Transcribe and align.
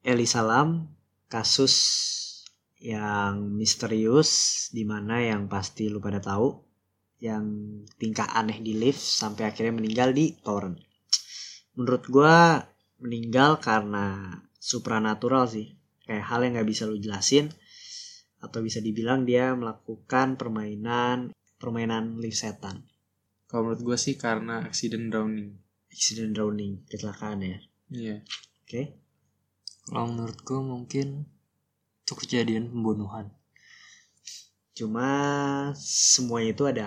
Eli 0.00 0.24
Salam 0.24 0.88
kasus 1.28 1.74
yang 2.80 3.52
misterius 3.52 4.66
di 4.72 4.88
mana 4.88 5.20
yang 5.20 5.44
pasti 5.46 5.92
lu 5.92 6.00
pada 6.00 6.24
tahu 6.24 6.56
yang 7.20 7.44
tingkah 8.00 8.24
aneh 8.32 8.64
di 8.64 8.72
lift 8.72 9.00
sampai 9.00 9.52
akhirnya 9.52 9.76
meninggal 9.76 10.16
di 10.16 10.32
toren. 10.40 10.80
Menurut 11.76 12.04
gua 12.08 12.64
meninggal 13.00 13.60
karena 13.60 14.32
supranatural 14.56 15.44
sih. 15.48 15.76
Kayak 16.08 16.26
hal 16.32 16.40
yang 16.42 16.52
nggak 16.56 16.68
bisa 16.68 16.88
lu 16.88 16.96
jelasin 16.96 17.52
atau 18.40 18.64
bisa 18.64 18.80
dibilang 18.80 19.28
dia 19.28 19.52
melakukan 19.52 20.40
permainan 20.40 21.30
permainan 21.60 22.16
lift 22.16 22.40
setan. 22.40 22.88
Kalau 23.44 23.68
menurut 23.68 23.82
gue 23.84 23.98
sih 24.00 24.16
karena 24.16 24.64
accident 24.64 25.12
drowning. 25.12 25.60
Accident 25.92 26.32
drowning, 26.32 26.88
kecelakaan 26.88 27.44
ya. 27.44 27.58
Iya. 27.92 28.16
Oke. 28.64 28.99
Kalau 29.90 30.06
menurutku 30.06 30.62
mungkin 30.62 31.26
itu 32.06 32.14
kejadian 32.14 32.70
pembunuhan. 32.70 33.26
Cuma 34.70 35.10
semuanya 35.74 36.50
itu 36.54 36.64
ada 36.70 36.86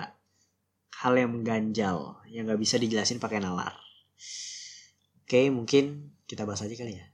hal 1.03 1.19
yang 1.19 1.35
mengganjal 1.35 2.23
yang 2.31 2.47
nggak 2.47 2.63
bisa 2.63 2.79
dijelasin 2.79 3.19
pakai 3.19 3.43
nalar. 3.43 3.75
Oke, 5.19 5.51
mungkin 5.51 6.15
kita 6.31 6.47
bahas 6.47 6.63
aja 6.63 6.71
kali 6.79 6.95
ya. 6.95 7.05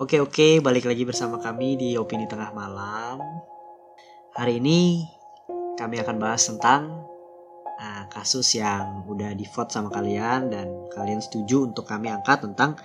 Oke 0.00 0.16
oke, 0.16 0.64
balik 0.64 0.88
lagi 0.88 1.04
bersama 1.04 1.36
kami 1.36 1.76
di 1.76 1.92
Opini 2.00 2.24
Tengah 2.24 2.56
Malam. 2.56 3.20
Hari 4.32 4.56
ini 4.56 5.04
kami 5.76 6.00
akan 6.00 6.16
bahas 6.16 6.40
tentang 6.40 7.04
uh, 7.76 8.08
kasus 8.08 8.56
yang 8.56 9.04
udah 9.04 9.36
di 9.36 9.44
vote 9.44 9.68
sama 9.68 9.92
kalian 9.92 10.48
dan 10.48 10.88
kalian 10.88 11.20
setuju 11.20 11.68
untuk 11.68 11.84
kami 11.84 12.08
angkat 12.08 12.40
tentang 12.40 12.80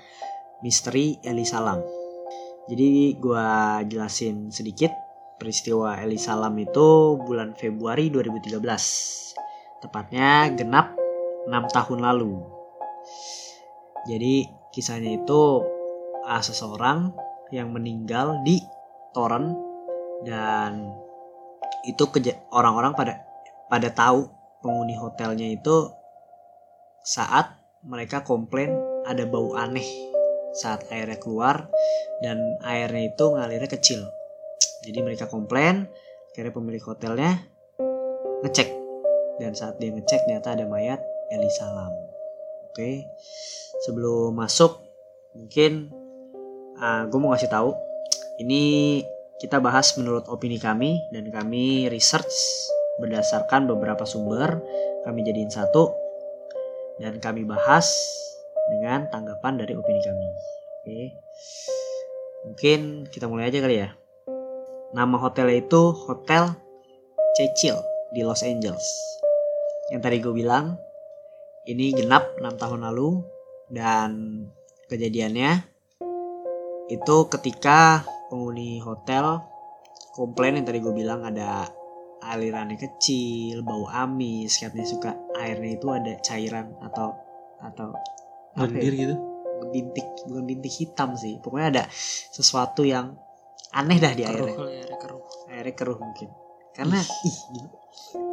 misteri 0.60 1.16
Eli 1.24 1.48
Salam. 1.48 1.80
Jadi 2.68 3.16
gua 3.16 3.80
jelasin 3.88 4.52
sedikit 4.52 4.92
peristiwa 5.40 5.96
Eli 6.04 6.20
Salam 6.20 6.52
itu 6.60 7.16
bulan 7.24 7.56
Februari 7.56 8.12
2013. 8.12 8.60
Tepatnya 9.80 10.52
genap 10.52 10.92
6 11.48 11.48
tahun 11.80 12.00
lalu. 12.12 12.44
Jadi 14.04 14.52
kisahnya 14.76 15.16
itu 15.24 15.75
uh, 16.26 16.42
seseorang 16.42 17.14
yang 17.54 17.72
meninggal 17.72 18.42
di 18.42 18.60
Toren 19.14 19.54
dan 20.26 20.92
itu 21.86 22.04
orang-orang 22.50 22.98
pada 22.98 23.22
pada 23.70 23.90
tahu 23.94 24.28
penghuni 24.66 24.98
hotelnya 24.98 25.46
itu 25.54 25.94
saat 27.06 27.54
mereka 27.86 28.26
komplain 28.26 28.74
ada 29.06 29.30
bau 29.30 29.54
aneh 29.54 29.86
saat 30.56 30.90
airnya 30.90 31.22
keluar 31.22 31.70
dan 32.26 32.40
airnya 32.66 33.12
itu 33.14 33.26
ngalirnya 33.36 33.70
kecil. 33.70 34.08
Jadi 34.88 35.00
mereka 35.04 35.28
komplain, 35.28 35.86
akhirnya 36.32 36.54
pemilik 36.56 36.82
hotelnya 36.82 37.44
ngecek 38.42 38.70
dan 39.44 39.52
saat 39.52 39.76
dia 39.84 39.92
ngecek 39.92 40.26
ternyata 40.26 40.56
ada 40.56 40.66
mayat 40.66 41.04
Eli 41.30 41.52
Salam. 41.52 41.92
Oke, 42.72 43.04
sebelum 43.84 44.36
masuk 44.36 44.80
mungkin 45.36 45.92
uh, 46.80 47.04
gue 47.08 47.20
mau 47.20 47.32
ngasih 47.32 47.52
tahu 47.52 47.76
ini 48.40 49.04
kita 49.40 49.60
bahas 49.60 49.96
menurut 50.00 50.28
opini 50.32 50.60
kami 50.60 51.04
dan 51.12 51.28
kami 51.28 51.92
research 51.92 52.32
berdasarkan 53.00 53.68
beberapa 53.68 54.08
sumber 54.08 54.64
kami 55.04 55.28
jadiin 55.28 55.52
satu 55.52 55.92
dan 57.00 57.20
kami 57.20 57.44
bahas 57.44 57.92
dengan 58.72 59.06
tanggapan 59.12 59.60
dari 59.62 59.74
opini 59.76 60.02
kami. 60.02 60.28
Oke. 60.82 61.00
Mungkin 62.46 62.80
kita 63.10 63.26
mulai 63.28 63.52
aja 63.52 63.60
kali 63.62 63.76
ya. 63.84 63.90
Nama 64.96 65.16
hotelnya 65.20 65.60
itu 65.60 65.92
Hotel 66.08 66.56
Cecil 67.36 67.76
di 68.16 68.24
Los 68.24 68.46
Angeles. 68.46 68.86
Yang 69.92 70.02
tadi 70.02 70.18
gue 70.24 70.34
bilang 70.34 70.80
ini 71.68 71.92
genap 71.92 72.38
6 72.40 72.62
tahun 72.62 72.88
lalu 72.88 73.22
dan 73.70 74.10
kejadiannya 74.88 75.75
itu 76.86 77.16
ketika 77.34 78.06
penghuni 78.30 78.78
hotel 78.82 79.42
komplain 80.14 80.62
yang 80.62 80.66
tadi 80.70 80.80
gue 80.80 80.94
bilang 80.94 81.26
ada 81.26 81.66
alirannya 82.26 82.80
kecil, 82.80 83.62
bau 83.62 83.86
amis, 83.86 84.58
katanya 84.58 84.88
suka 84.88 85.10
airnya 85.38 85.78
itu 85.78 85.88
ada 85.94 86.14
cairan 86.26 86.74
atau 86.82 87.14
atau 87.62 87.94
apa 88.56 88.66
Lendir 88.66 88.94
ya? 88.96 89.00
gitu. 89.06 89.16
bintik 89.66 90.08
bukan 90.30 90.44
bintik 90.46 90.74
hitam 90.74 91.14
sih, 91.18 91.38
pokoknya 91.42 91.68
ada 91.80 91.84
sesuatu 92.32 92.82
yang 92.86 93.14
aneh 93.74 93.98
dah 94.00 94.14
di 94.14 94.24
Keruh 94.24 94.46
airnya, 94.46 94.56
kali 94.56 94.72
airnya 94.78 95.00
keruh. 95.00 95.22
airnya 95.52 95.76
keruh 95.76 95.98
mungkin, 96.00 96.30
karena 96.72 97.00
ih 97.02 97.38
gim- 97.56 97.74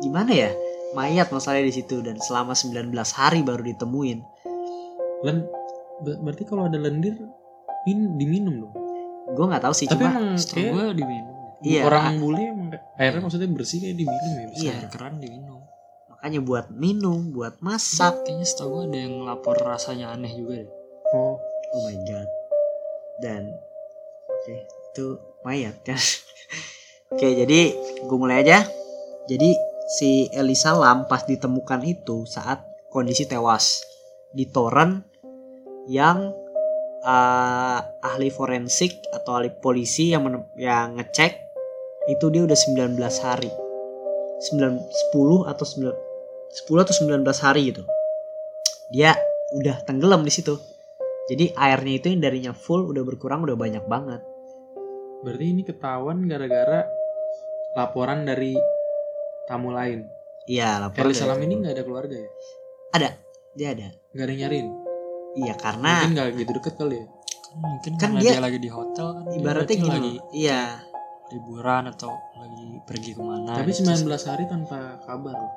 gimana 0.03 0.33
ya 0.35 0.51
mayat 0.93 1.29
masalahnya 1.33 1.69
di 1.69 1.75
situ 1.75 2.01
dan 2.05 2.21
selama 2.21 2.53
19 2.53 2.93
hari 3.17 3.41
baru 3.43 3.63
ditemuin, 3.65 4.19
Len 5.25 5.39
ber- 6.05 6.21
berarti 6.21 6.45
kalau 6.45 6.67
ada 6.69 6.79
lendir 6.79 7.17
min 7.89 8.17
diminum 8.19 8.55
dong. 8.69 8.75
gue 9.33 9.45
nggak 9.49 9.65
tahu 9.65 9.75
sih 9.75 9.87
Tapi 9.89 10.03
cuma 10.03 10.11
emang 10.13 10.27
Setahu 10.37 10.57
kayak 10.59 10.73
gue 10.73 10.85
diminum. 10.99 11.37
Iya. 11.63 11.81
orang 11.87 12.19
bule 12.19 12.43
emang 12.43 12.69
airnya 12.99 13.21
maksudnya 13.23 13.49
bersih 13.55 13.79
kayak 13.79 13.97
diminum 13.97 14.33
ya. 14.35 14.47
bisa. 14.51 14.63
Iya. 14.63 14.73
Air 14.77 14.87
keran 14.91 15.15
diminum. 15.23 15.61
makanya 16.11 16.41
buat 16.47 16.67
minum, 16.71 17.35
buat 17.35 17.59
masak, 17.59 18.23
Kayaknya 18.23 18.47
setahu 18.47 18.71
gue 18.71 18.83
ada 18.95 18.99
yang 19.11 19.15
lapor 19.27 19.59
rasanya 19.59 20.15
aneh 20.15 20.31
juga 20.39 20.63
deh. 20.63 20.71
Oh, 21.19 21.35
Oh 21.73 21.81
my 21.89 21.97
god. 22.05 22.29
Dan 23.19 23.43
oke, 24.29 24.55
itu 24.93 25.07
mayat 25.43 25.77
kan. 25.83 25.99
oke, 27.17 27.27
jadi 27.27 27.61
gue 28.07 28.19
mulai 28.21 28.45
aja. 28.45 28.63
Jadi 29.27 29.57
si 29.99 30.29
Elisa 30.31 30.77
Lam 30.77 31.09
pas 31.09 31.25
ditemukan 31.25 31.81
itu 31.83 32.29
saat 32.29 32.63
kondisi 32.93 33.25
tewas 33.25 33.81
di 34.37 34.45
toren 34.45 35.01
yang 35.89 36.33
uh, 37.03 37.79
ahli 38.01 38.31
forensik 38.31 39.03
atau 39.13 39.39
ahli 39.39 39.51
polisi 39.51 40.11
yang 40.11 40.27
menem- 40.27 40.49
yang 40.55 40.97
ngecek 40.97 41.39
itu 42.09 42.25
dia 42.31 42.43
udah 42.43 42.59
19 42.59 42.99
hari. 43.23 43.51
9 44.43 44.83
10 45.15 45.47
atau 45.47 45.65
9 45.65 45.95
10 46.67 46.83
atau 46.83 46.95
19 46.95 47.23
hari 47.39 47.71
gitu. 47.71 47.83
Dia 48.91 49.15
udah 49.55 49.87
tenggelam 49.87 50.23
di 50.23 50.33
situ. 50.35 50.59
Jadi 51.31 51.55
airnya 51.55 51.95
itu 51.97 52.07
yang 52.11 52.21
darinya 52.21 52.53
full 52.53 52.91
udah 52.91 53.03
berkurang 53.03 53.47
udah 53.47 53.55
banyak 53.55 53.87
banget. 53.87 54.23
berarti 55.23 55.55
ini 55.55 55.63
ketahuan 55.63 56.27
gara-gara 56.27 56.83
laporan 57.79 58.27
dari 58.27 58.59
tamu 59.47 59.71
lain. 59.71 60.11
Iya 60.51 60.83
lapor. 60.83 61.07
Eli 61.07 61.15
dari- 61.15 61.23
Salam 61.23 61.39
ini 61.39 61.55
nggak 61.63 61.75
ada 61.79 61.85
keluarga 61.87 62.17
ya? 62.19 62.31
Dia 63.55 63.69
ada. 63.71 63.89
Nggak 64.11 64.27
ada 64.27 64.35
nyariin? 64.35 64.69
Iya 65.35 65.55
karena 65.55 65.91
Mungkin 66.03 66.13
nggak 66.13 66.29
gitu 66.37 66.51
deket 66.53 66.75
kali 66.77 66.97
ya? 66.99 67.07
Kan 67.07 67.57
mungkin 67.63 67.93
Kan 67.97 68.11
dia- 68.17 68.33
dia, 68.33 68.41
lagi 68.41 68.59
di 68.59 68.69
hotel 68.69 69.07
kan. 69.11 69.23
dia 69.25 69.37
ibaratnya 69.39 69.77
gini. 69.77 69.89
lagi 69.89 70.13
Iya. 70.35 70.63
liburan 71.29 71.85
atau 71.89 72.13
lagi 72.35 72.67
pergi 72.83 73.11
ke 73.13 73.21
mana. 73.21 73.57
Tapi 73.57 73.73
gitu. 73.73 73.83
19 73.83 74.05
hari 74.27 74.45
tanpa 74.45 74.79
kabar 75.03 75.33
loh. 75.33 75.53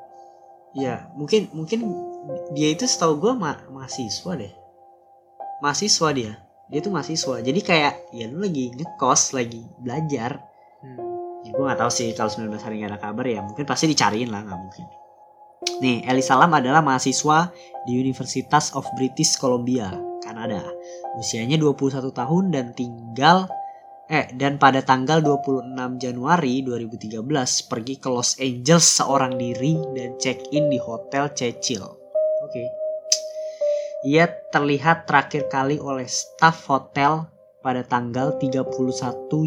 Iya 0.71 1.07
mungkin 1.13 1.51
mungkin 1.51 1.79
dia 2.51 2.67
itu 2.69 2.83
setahu 2.83 3.15
gue 3.17 3.33
ma 3.33 3.59
mahasiswa 3.69 4.31
deh. 4.33 4.53
Mahasiswa 5.59 6.09
dia. 6.11 6.33
Dia 6.65 6.79
tuh 6.79 6.89
mahasiswa. 6.89 7.39
Jadi 7.39 7.59
kayak 7.59 8.11
ya 8.11 8.25
lu 8.27 8.41
lagi 8.41 8.71
ngekos 8.71 9.31
lagi 9.31 9.63
belajar. 9.77 10.39
Hmm. 10.79 10.99
Ya, 11.43 11.51
gue 11.51 11.61
nggak 11.61 11.77
tahu 11.77 11.91
sih 11.91 12.09
kalau 12.11 12.27
19 12.27 12.57
hari 12.57 12.79
nggak 12.79 12.91
ada 12.91 13.01
kabar 13.01 13.23
ya 13.23 13.39
mungkin 13.39 13.63
pasti 13.63 13.85
dicariin 13.85 14.27
lah 14.27 14.41
nggak 14.41 14.57
mungkin. 14.57 14.85
Nih 15.83 16.07
Eli 16.07 16.23
Salam 16.23 16.51
adalah 16.55 16.79
mahasiswa 16.79 17.51
di 17.83 17.99
Universitas 17.99 18.71
of 18.73 18.87
British 18.95 19.35
Columbia, 19.35 19.91
Kanada. 20.23 20.63
Usianya 21.19 21.59
21 21.59 22.11
tahun 22.11 22.43
dan 22.51 22.71
tinggal 22.71 23.51
eh 24.05 24.29
dan 24.37 24.61
pada 24.61 24.85
tanggal 24.85 25.17
26 25.25 25.73
Januari 25.97 26.61
2013 26.61 27.25
pergi 27.65 27.95
ke 27.97 28.07
Los 28.13 28.37
Angeles 28.37 28.85
seorang 28.85 29.33
diri 29.33 29.81
dan 29.97 30.13
check-in 30.21 30.69
di 30.69 30.77
Hotel 30.77 31.33
Cecil. 31.33 31.83
Oke. 32.45 32.63
Ia 34.05 34.29
terlihat 34.53 35.09
terakhir 35.09 35.49
kali 35.49 35.81
oleh 35.81 36.05
staf 36.05 36.69
hotel 36.69 37.25
pada 37.65 37.81
tanggal 37.81 38.37
31 38.37 38.69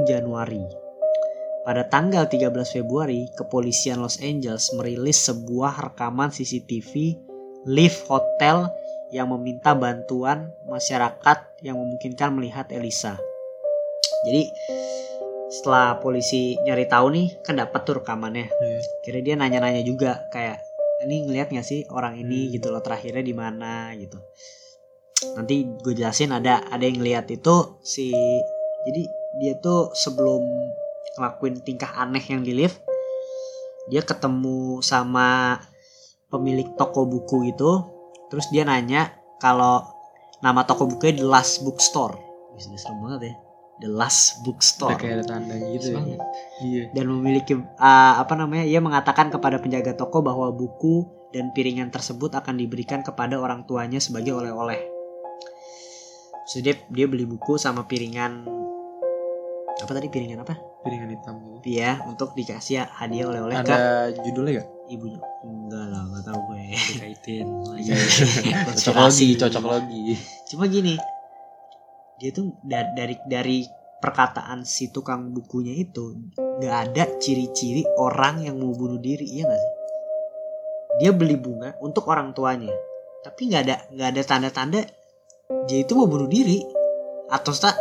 Januari. 0.02 0.87
Pada 1.68 1.84
tanggal 1.84 2.24
13 2.24 2.80
Februari, 2.80 3.28
kepolisian 3.36 4.00
Los 4.00 4.24
Angeles 4.24 4.72
merilis 4.72 5.20
sebuah 5.28 5.92
rekaman 5.92 6.32
CCTV 6.32 7.20
lift 7.68 8.08
hotel 8.08 8.72
yang 9.12 9.28
meminta 9.36 9.76
bantuan 9.76 10.48
masyarakat 10.64 11.60
yang 11.60 11.76
memungkinkan 11.76 12.32
melihat 12.32 12.72
Elisa. 12.72 13.20
Jadi 14.24 14.48
setelah 15.52 16.00
polisi 16.00 16.56
nyari 16.64 16.88
tahu 16.88 17.12
nih 17.12 17.28
kan 17.44 17.60
dapat 17.60 17.84
tuh 17.84 18.00
rekamannya. 18.00 18.48
Iya. 18.48 18.80
Kira 19.04 19.20
dia 19.20 19.36
nanya-nanya 19.36 19.84
juga 19.84 20.24
kayak 20.32 20.64
ini 21.04 21.28
ngeliat 21.28 21.52
nggak 21.52 21.68
sih 21.68 21.84
orang 21.92 22.16
ini 22.16 22.48
Hmm. 22.48 22.52
gitu 22.56 22.72
loh 22.72 22.80
terakhirnya 22.80 23.20
di 23.20 23.36
mana 23.36 23.92
gitu. 23.92 24.16
Nanti 25.36 25.68
gue 25.84 25.92
jelasin 25.92 26.32
ada 26.32 26.64
ada 26.72 26.80
yang 26.80 27.04
ngeliat 27.04 27.28
itu 27.28 27.76
si 27.84 28.08
jadi 28.88 29.02
dia 29.44 29.54
tuh 29.60 29.92
sebelum 29.92 30.40
ngelakuin 31.18 31.60
tingkah 31.66 31.90
aneh 31.98 32.22
yang 32.22 32.46
di 32.46 32.54
lift 32.54 32.78
dia 33.90 34.04
ketemu 34.04 34.78
sama 34.84 35.58
pemilik 36.30 36.70
toko 36.78 37.08
buku 37.08 37.50
itu 37.50 37.82
terus 38.30 38.46
dia 38.52 38.62
nanya 38.62 39.12
kalau 39.42 39.82
nama 40.44 40.62
toko 40.62 40.86
bukunya 40.86 41.18
The 41.18 41.26
Last 41.26 41.66
Bookstore 41.66 42.14
bisa 42.54 42.70
serem 42.78 43.02
banget 43.02 43.32
ya 43.32 43.34
The 43.78 43.90
Last 43.90 44.42
Udah 44.42 44.42
Bookstore 44.44 44.98
kayak 44.98 45.22
ada 45.22 45.24
tanda 45.24 45.54
gitu 45.54 45.94
ya. 45.94 46.18
Iya. 46.58 46.84
dan 46.90 47.06
memiliki 47.06 47.54
uh, 47.54 48.14
apa 48.18 48.34
namanya 48.34 48.66
ia 48.66 48.82
mengatakan 48.82 49.30
kepada 49.30 49.62
penjaga 49.62 49.94
toko 49.94 50.18
bahwa 50.20 50.50
buku 50.50 51.06
dan 51.30 51.54
piringan 51.54 51.92
tersebut 51.94 52.34
akan 52.34 52.58
diberikan 52.58 53.06
kepada 53.06 53.38
orang 53.38 53.68
tuanya 53.68 54.00
sebagai 54.00 54.32
oleh-oleh. 54.32 54.80
Dia, 56.64 56.74
dia 56.88 57.06
beli 57.06 57.28
buku 57.28 57.60
sama 57.60 57.84
piringan 57.84 58.48
apa 59.78 59.92
tadi 59.94 60.08
piringan 60.10 60.42
apa? 60.42 60.58
Piringan 60.86 61.10
hitam 61.10 61.34
gitu. 61.58 61.64
Iya 61.66 62.00
untuk 62.06 62.32
dikasih 62.38 62.86
hadiah 62.86 63.26
oleh-oleh 63.28 63.56
ke 63.60 63.74
Ada 63.74 64.14
judulnya 64.22 64.62
gak? 64.62 64.68
ibunya. 64.88 65.20
Enggak 65.44 65.84
lah 65.92 66.02
nggak 66.08 66.24
tahu 66.24 66.38
gue. 66.48 66.60
Dikaitin 66.72 67.46
lagi. 67.66 67.90
cocok 68.72 68.96
lagi, 68.96 69.28
cocok 69.36 69.64
lagi. 69.68 70.02
Cuma 70.48 70.64
gini, 70.66 70.94
dia 72.16 72.30
tuh 72.32 72.56
da- 72.64 72.92
dari 72.96 73.14
dari 73.28 73.58
perkataan 73.98 74.62
si 74.62 74.88
tukang 74.94 75.34
bukunya 75.34 75.74
itu 75.74 76.14
nggak 76.38 76.76
ada 76.90 77.04
ciri-ciri 77.18 77.82
orang 77.98 78.46
yang 78.46 78.56
mau 78.62 78.72
bunuh 78.72 78.98
diri, 78.98 79.26
iya 79.26 79.44
nggak 79.44 79.60
sih? 79.60 79.74
Dia 81.04 81.10
beli 81.12 81.36
bunga 81.36 81.76
untuk 81.84 82.08
orang 82.08 82.32
tuanya, 82.32 82.72
tapi 83.22 83.50
nggak 83.50 83.62
ada 83.66 83.76
nggak 83.92 84.08
ada 84.14 84.22
tanda-tanda 84.24 84.80
dia 85.68 85.78
itu 85.84 85.92
mau 85.96 86.08
bunuh 86.08 86.28
diri 86.28 86.64
atau 87.28 87.52
tak 87.52 87.76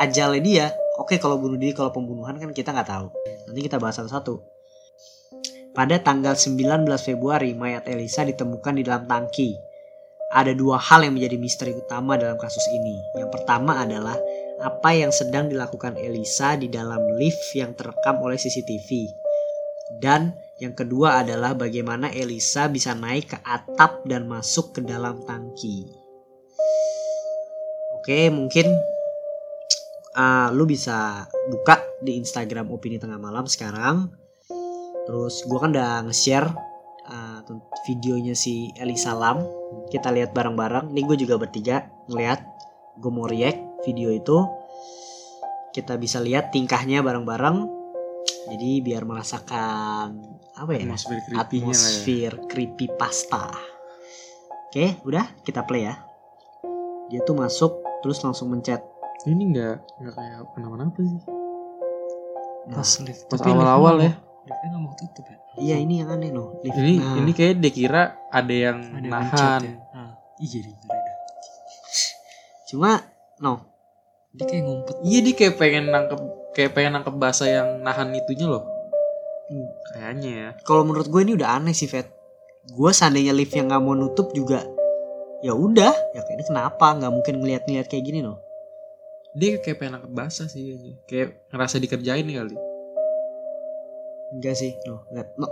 ajalnya 0.00 0.42
dia. 0.42 0.66
Oke 0.98 1.22
kalau 1.22 1.38
bunuh 1.38 1.54
diri 1.54 1.72
kalau 1.72 1.94
pembunuhan 1.94 2.34
kan 2.36 2.50
kita 2.50 2.74
nggak 2.74 2.90
tahu. 2.90 3.08
Nanti 3.46 3.60
kita 3.62 3.78
bahas 3.78 4.02
satu-satu. 4.02 4.42
Pada 5.70 6.02
tanggal 6.02 6.34
19 6.34 6.90
Februari, 6.98 7.54
mayat 7.54 7.86
Elisa 7.86 8.26
ditemukan 8.26 8.74
di 8.74 8.82
dalam 8.82 9.06
tangki 9.06 9.54
ada 10.28 10.52
dua 10.52 10.76
hal 10.76 11.08
yang 11.08 11.16
menjadi 11.16 11.36
misteri 11.40 11.72
utama 11.72 12.20
dalam 12.20 12.36
kasus 12.36 12.64
ini. 12.68 12.96
Yang 13.16 13.30
pertama 13.32 13.80
adalah 13.80 14.16
apa 14.60 14.90
yang 14.92 15.08
sedang 15.14 15.48
dilakukan 15.48 15.96
Elisa 15.96 16.58
di 16.58 16.68
dalam 16.68 17.00
lift 17.16 17.54
yang 17.56 17.72
terekam 17.72 18.20
oleh 18.20 18.36
CCTV. 18.36 19.08
Dan 20.02 20.36
yang 20.60 20.76
kedua 20.76 21.24
adalah 21.24 21.56
bagaimana 21.56 22.12
Elisa 22.12 22.68
bisa 22.68 22.92
naik 22.92 23.32
ke 23.32 23.38
atap 23.40 24.04
dan 24.04 24.28
masuk 24.28 24.76
ke 24.76 24.80
dalam 24.84 25.24
tangki. 25.24 25.88
Oke, 27.96 28.28
mungkin 28.28 28.68
uh, 30.18 30.50
lu 30.50 30.66
bisa 30.66 31.30
buka 31.46 31.78
di 32.02 32.18
Instagram 32.18 32.74
Opini 32.74 32.98
Tengah 32.98 33.22
Malam 33.22 33.46
sekarang. 33.46 34.10
Terus 35.06 35.46
gua 35.46 35.64
kan 35.64 35.70
udah 35.72 36.04
nge-share 36.10 36.50
uh, 37.08 37.40
videonya 37.86 38.34
si 38.34 38.74
Elisa 38.76 39.14
Lam 39.14 39.46
kita 39.88 40.12
lihat 40.12 40.36
bareng-bareng. 40.36 40.92
Nih 40.92 41.04
gue 41.08 41.16
juga 41.24 41.40
bertiga 41.40 41.88
ngeliat. 42.08 42.44
Gue 42.98 43.12
mau 43.12 43.24
react 43.24 43.84
video 43.86 44.12
itu. 44.12 44.44
Kita 45.72 45.96
bisa 45.96 46.20
lihat 46.20 46.50
tingkahnya 46.52 47.00
bareng-bareng. 47.00 47.78
Jadi 48.48 48.80
biar 48.80 49.04
merasakan 49.04 50.08
apa 50.56 50.70
ya? 50.72 50.84
Atmosfer 50.88 51.16
ya. 51.20 51.36
Atmosfer 51.40 52.32
creepy 52.48 52.86
pasta. 52.96 53.52
Oke, 54.68 55.00
udah 55.04 55.24
kita 55.44 55.64
play 55.64 55.88
ya. 55.88 55.94
Dia 57.08 57.24
tuh 57.24 57.36
masuk 57.36 57.80
terus 58.04 58.20
langsung 58.20 58.52
mencet. 58.52 58.97
Ini 59.28 59.42
nggak 59.52 59.76
nggak 60.00 60.14
kayak 60.16 60.38
kenapa-napa 60.56 60.98
sih. 60.98 61.20
Nah, 62.68 62.76
Pas 62.80 62.90
lift. 63.04 63.22
Pas 63.28 63.36
Tapi 63.36 63.48
awal-awal 63.52 63.96
ya. 64.00 64.12
Liftnya 64.48 64.68
nggak 64.72 64.82
mau 64.82 64.94
tutup 64.96 65.24
ya. 65.28 65.36
iya 65.58 65.76
ini 65.76 66.00
yang 66.00 66.08
aneh 66.08 66.30
loh. 66.32 66.56
Lift. 66.64 66.72
Ini 66.74 66.92
Nah, 66.96 67.14
ini 67.20 67.30
kayak 67.36 67.54
dia 67.60 67.72
kira 67.72 68.02
ada 68.32 68.54
yang 68.54 68.78
Ada 68.80 69.08
nahan. 69.08 69.60
ya. 69.60 69.74
Nah, 69.92 70.10
iya 70.40 70.48
jadi 70.48 70.70
cuma 72.68 73.00
no. 73.40 73.64
Dia 74.32 74.44
kayak 74.44 74.62
ngumpet. 74.64 74.96
Iya 75.00 75.18
dia 75.24 75.34
kayak 75.34 75.54
pengen 75.56 75.84
nangkep 75.88 76.20
kayak 76.52 76.70
pengen 76.72 76.92
nangkep 77.00 77.14
bahasa 77.16 77.44
yang 77.48 77.80
nahan 77.80 78.12
itunya 78.12 78.44
loh. 78.48 78.64
Hmm. 79.48 79.68
Kayaknya 79.88 80.30
ya. 80.30 80.48
Kalau 80.64 80.84
menurut 80.84 81.08
gue 81.08 81.20
ini 81.24 81.32
udah 81.32 81.56
aneh 81.56 81.72
sih, 81.72 81.88
Vet. 81.88 82.12
Gue 82.68 82.92
seandainya 82.92 83.32
lift 83.32 83.56
yang 83.56 83.72
nggak 83.72 83.80
mau 83.80 83.96
nutup 83.96 84.32
juga 84.32 84.60
ya 85.38 85.54
udah 85.54 85.94
ya 86.12 86.22
ini 86.26 86.42
kenapa 86.42 86.98
nggak 86.98 87.12
mungkin 87.14 87.38
ngeliat-ngeliat 87.38 87.86
kayak 87.86 88.04
gini 88.04 88.26
loh 88.26 88.42
Dia 89.38 89.58
kayak 89.58 89.78
pengen 89.78 89.92
nangkep 89.96 90.12
bahasa 90.12 90.44
sih. 90.44 90.98
Kayak 91.06 91.38
ngerasa 91.48 91.78
dikerjain 91.78 92.26
kali. 92.26 92.56
enggak 94.28 94.54
sih 94.54 94.76
no, 94.84 95.08
enggak, 95.08 95.24
no. 95.36 95.48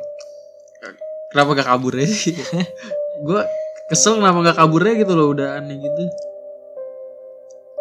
Kenapa 1.33 1.57
gak 1.57 1.65
kabur 1.67 1.97
aja 1.97 2.05
sih? 2.07 2.37
gue 3.27 3.41
kesel 3.89 4.21
kenapa 4.21 4.45
gak 4.45 4.59
kaburnya 4.59 4.93
gitu 4.97 5.17
loh 5.17 5.33
udah 5.33 5.57
aneh 5.57 5.79
gitu. 5.79 6.05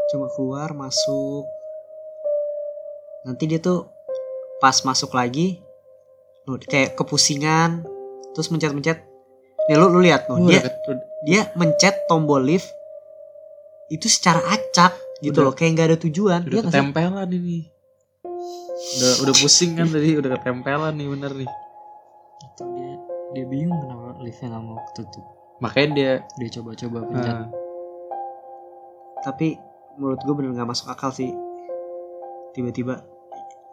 cuma 0.06 0.32
keluar 0.32 0.72
masuk 0.72 1.44
nanti 3.24 3.44
dia 3.44 3.58
tuh 3.58 3.90
pas 4.58 4.78
masuk 4.80 5.12
lagi 5.12 5.60
no, 6.46 6.56
kayak 6.56 6.96
kepusingan 6.96 7.84
terus 8.32 8.48
mencet-mencet 8.48 9.02
nih 9.66 9.76
lu 9.76 9.90
lu 9.90 10.00
lihat 10.00 10.30
Oh, 10.30 10.40
dia 10.40 10.62
udah- 10.62 11.04
dia 11.26 11.42
mencet 11.54 12.06
tombol 12.06 12.40
lift 12.40 12.70
itu 13.90 14.06
secara 14.06 14.40
acak 14.48 14.94
gitu 15.18 15.32
Udah- 15.34 15.44
loh 15.44 15.54
kayak 15.54 15.72
nggak 15.74 15.88
ada 15.88 15.98
tujuan 16.00 16.40
udah 16.42 16.52
Iya 16.52 16.62
sih? 16.62 16.68
ketempelan 16.68 17.30
ini. 17.30 17.60
Udah 18.76 19.14
udah 19.22 19.36
pusing 19.36 19.72
kan 19.74 19.88
tadi 19.88 20.10
udah 20.14 20.30
ketempelan 20.34 20.94
nih 20.94 21.08
bener 21.08 21.32
nih. 21.36 21.50
Atau 22.44 22.66
dia 22.72 22.94
dia 23.34 23.46
bingung 23.46 23.78
kenapa 23.78 24.20
liftnya 24.20 24.48
nggak 24.50 24.64
mau 24.64 24.80
tutup. 24.92 25.26
Makanya 25.58 25.90
dia 25.90 26.12
Dia 26.36 26.50
coba-coba 26.52 27.00
pencet. 27.06 27.32
nah, 27.32 27.48
tapi 29.22 29.56
menurut 29.96 30.20
gue 30.20 30.34
bener 30.34 30.52
nggak 30.54 30.68
masuk 30.68 30.88
akal 30.88 31.10
sih 31.10 31.32
tiba-tiba 32.52 33.02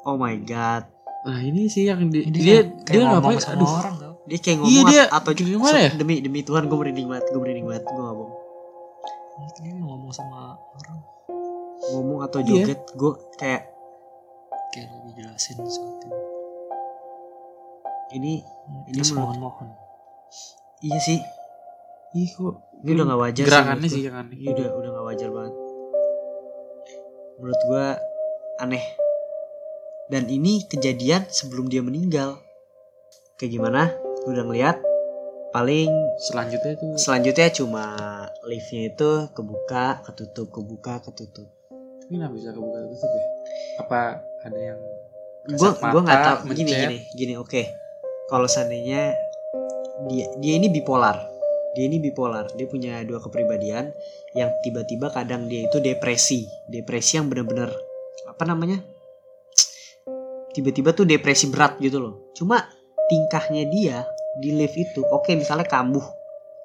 oh 0.02 0.16
my 0.16 0.38
god 0.40 0.86
nah 1.20 1.38
ini 1.38 1.66
sih 1.66 1.84
yang 1.84 2.08
di, 2.08 2.24
Dia 2.24 2.32
dia 2.32 2.42
kayak- 2.56 2.70
dia 2.84 3.00
ngomong 3.00 3.14
ngapain? 3.28 3.38
sama 3.40 3.54
Aduh, 3.56 3.70
orang 3.76 3.94
tau. 3.96 4.14
dia 4.24 4.38
kayak 4.38 4.56
Iya, 4.56 4.62
ngomong 4.64 4.86
dia- 4.88 5.10
atau 5.12 5.30
gimana 5.32 5.78
ya? 5.78 5.90
demi 5.92 6.14
demi 6.18 6.40
Tuhan 6.40 6.62
gue 6.64 6.74
merinding 6.76 7.06
banget 7.06 7.24
gue 7.28 7.38
merinding 7.38 7.66
banget 7.68 7.84
gue 7.84 8.00
gak 8.00 8.16
bohong 9.32 9.50
Dia 9.58 9.74
ngomong 9.74 10.12
sama 10.12 10.40
orang 10.54 10.98
ngomong 11.82 12.20
atau 12.22 12.38
Iya. 12.38 12.48
joget 12.68 12.80
gue 12.92 13.12
kayak 13.36 13.62
kayak 14.70 14.88
lagi 14.88 15.10
jelasin 15.14 15.56
sesuatu. 15.58 16.08
ini 18.12 18.44
Ini 18.86 18.92
Terus 18.94 19.10
menurut- 19.10 19.40
mohon-mohon. 19.40 19.68
iya 20.80 20.98
sih 20.98 21.18
ih 22.12 22.28
kok 22.28 22.54
ini 22.78 22.90
udah 22.92 23.04
gak 23.06 23.20
wajar 23.20 23.44
gerakannya 23.44 23.88
sih 23.88 23.94
sih 23.94 24.02
yang 24.04 24.16
aneh. 24.16 24.36
Ini 24.36 24.48
udah 24.50 24.68
udah 24.70 24.90
gak 24.92 25.06
wajar 25.06 25.28
banget 25.30 25.54
menurut 27.34 27.60
gue 27.64 27.86
aneh 28.60 28.84
dan 30.06 30.28
ini 30.28 30.62
kejadian 30.62 31.24
sebelum 31.26 31.66
dia 31.66 31.80
meninggal 31.80 32.36
kayak 33.34 33.50
gimana 33.50 33.90
udah 34.22 34.44
ngeliat 34.44 34.76
paling 35.52 35.92
Selanjutnya 36.18 36.72
tuh 36.80 36.96
selanjutnya 36.96 37.48
cuma 37.52 37.84
liftnya 38.48 38.88
itu 38.88 39.10
kebuka 39.36 40.00
ketutup 40.08 40.48
kebuka 40.48 41.04
ketutup. 41.04 41.48
Tapi 42.02 42.12
nggak 42.16 42.32
bisa 42.32 42.48
kebuka 42.56 42.78
tutup 42.88 43.10
ya? 43.12 43.26
Apa 43.84 44.00
ada 44.48 44.58
yang 44.58 44.80
gue 45.46 45.70
gue 45.76 46.00
nggak 46.02 46.20
tahu. 46.24 46.36
Gini 46.56 46.72
mencet? 46.72 46.80
gini 46.80 46.98
gini 47.14 47.34
oke. 47.36 47.62
Kalau 48.32 48.48
seandainya 48.48 49.12
dia 50.08 50.26
dia 50.40 50.54
ini 50.56 50.72
bipolar. 50.72 51.20
Dia 51.76 51.84
ini 51.88 52.00
bipolar. 52.00 52.52
Dia 52.56 52.66
punya 52.68 53.00
dua 53.04 53.20
kepribadian 53.20 53.92
yang 54.36 54.50
tiba-tiba 54.64 55.12
kadang 55.12 55.48
dia 55.48 55.68
itu 55.68 55.80
depresi. 55.80 56.48
Depresi 56.68 57.20
yang 57.20 57.28
bener-bener 57.28 57.72
apa 58.28 58.44
namanya? 58.48 58.80
Tiba-tiba 60.52 60.92
tuh 60.92 61.08
depresi 61.08 61.48
berat 61.48 61.80
gitu 61.80 61.96
loh. 62.00 62.14
Cuma 62.36 62.60
tingkahnya 63.08 63.68
dia 63.72 64.04
di 64.38 64.54
lift 64.54 64.74
itu 64.74 65.02
oke 65.02 65.28
misalnya 65.32 65.64
kambuh 65.64 66.04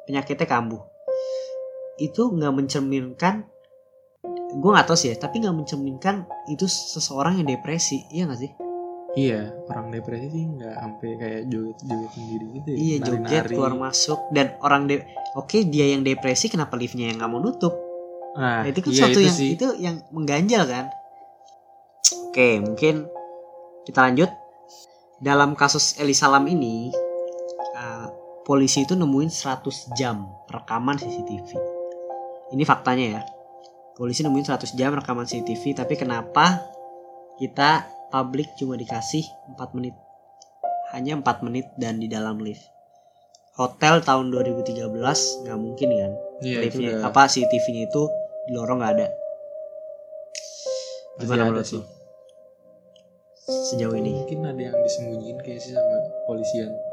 penyakitnya 0.05 0.47
kambuh 0.47 0.79
itu 1.97 2.21
nggak 2.29 2.53
mencerminkan 2.53 3.43
gue 4.47 4.69
nggak 4.71 4.88
tahu 4.88 4.95
sih 4.95 5.12
ya 5.12 5.17
tapi 5.17 5.43
nggak 5.43 5.51
mencerminkan 5.53 6.24
itu 6.47 6.63
seseorang 6.63 7.41
yang 7.41 7.47
depresi 7.50 8.07
iya 8.09 8.25
nggak 8.25 8.39
sih 8.39 8.53
Iya, 9.17 9.50
orang 9.65 9.89
depresi 9.89 10.29
sih 10.29 10.45
nggak 10.45 10.75
sampai 10.77 11.09
kayak 11.17 11.41
joget-joget 11.50 12.12
sendiri 12.13 12.45
gitu 12.53 12.67
ya. 12.69 12.77
Iya 12.77 12.95
joget 13.01 13.21
Nari-nari. 13.25 13.50
keluar 13.50 13.74
masuk 13.74 14.19
dan 14.29 14.53
orang 14.62 14.86
de 14.86 14.95
oke 15.33 15.57
dia 15.65 15.89
yang 15.89 16.05
depresi 16.05 16.53
kenapa 16.53 16.77
liftnya 16.77 17.09
yang 17.09 17.17
nggak 17.17 17.31
mau 17.33 17.41
nutup? 17.41 17.74
Nah, 18.38 18.62
Nah, 18.62 18.69
itu 18.69 18.77
kan 18.77 18.91
iya, 18.93 19.00
suatu 19.01 19.17
itu 19.17 19.25
yang 19.25 19.33
sih. 19.33 19.50
itu 19.57 19.67
yang 19.81 19.95
mengganjal 20.13 20.63
kan. 20.69 20.86
Oke, 22.29 22.62
mungkin 22.62 23.09
kita 23.83 24.05
lanjut. 24.05 24.29
Dalam 25.17 25.57
kasus 25.57 25.97
Eli 25.97 26.13
Salam 26.13 26.45
ini, 26.45 26.93
polisi 28.47 28.87
itu 28.87 28.95
nemuin 28.95 29.27
100 29.27 29.91
jam 29.99 30.23
rekaman 30.47 30.95
CCTV. 30.95 31.51
Ini 32.55 32.63
faktanya 32.63 33.19
ya. 33.19 33.21
Polisi 33.99 34.23
nemuin 34.23 34.47
100 34.47 34.71
jam 34.79 34.95
rekaman 34.95 35.27
CCTV, 35.27 35.83
tapi 35.83 35.99
kenapa 35.99 36.63
kita 37.35 37.83
publik 38.07 38.47
cuma 38.55 38.79
dikasih 38.79 39.27
4 39.51 39.75
menit? 39.75 39.99
Hanya 40.95 41.19
4 41.19 41.43
menit 41.43 41.67
dan 41.75 41.99
di 41.99 42.07
dalam 42.07 42.39
lift. 42.39 42.63
Hotel 43.59 43.99
tahun 43.99 44.31
2013 44.31 44.79
nggak 45.43 45.59
mungkin 45.59 45.89
kan? 45.91 46.11
Iya, 46.39 46.63
itu 46.63 46.79
liftnya 46.79 47.03
udah 47.03 47.11
apa 47.11 47.27
CCTV-nya 47.27 47.83
itu 47.91 48.03
di 48.47 48.51
lorong 48.55 48.79
nggak 48.79 48.93
ada. 48.95 49.07
Gimana 51.19 51.41
ada 51.43 51.51
menurut 51.51 51.67
sih. 51.67 51.83
Sejauh 53.47 53.95
ini 53.97 54.23
Mungkin 54.23 54.39
ada 54.45 54.61
yang 54.71 54.77
disembunyiin 54.79 55.39
kayak 55.43 55.59
sih 55.59 55.75
sama 55.75 55.99
polisian. 56.29 56.87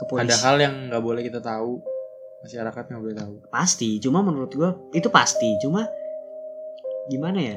Ke 0.00 0.08
polisi 0.08 0.32
Ada 0.32 0.36
hal 0.40 0.56
yang 0.56 0.74
nggak 0.88 1.02
boleh 1.04 1.20
kita 1.20 1.38
tahu. 1.38 1.84
Masyarakat 2.40 2.82
nggak 2.88 3.02
boleh 3.04 3.16
tahu. 3.16 3.34
pasti. 3.52 4.00
Cuma 4.00 4.24
menurut 4.24 4.48
gua 4.50 4.72
itu 4.90 5.12
pasti. 5.12 5.60
Cuma 5.60 5.84
gimana 7.06 7.36
ya? 7.36 7.56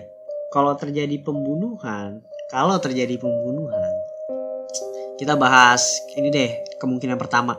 Kalau 0.51 0.75
terjadi 0.75 1.17
pembunuhan, 1.17 2.19
kalau 2.51 2.75
terjadi 2.77 3.15
pembunuhan, 3.15 3.89
kita 5.15 5.33
bahas 5.33 5.81
ini 6.13 6.29
deh 6.29 6.51
kemungkinan 6.77 7.15
pertama. 7.15 7.55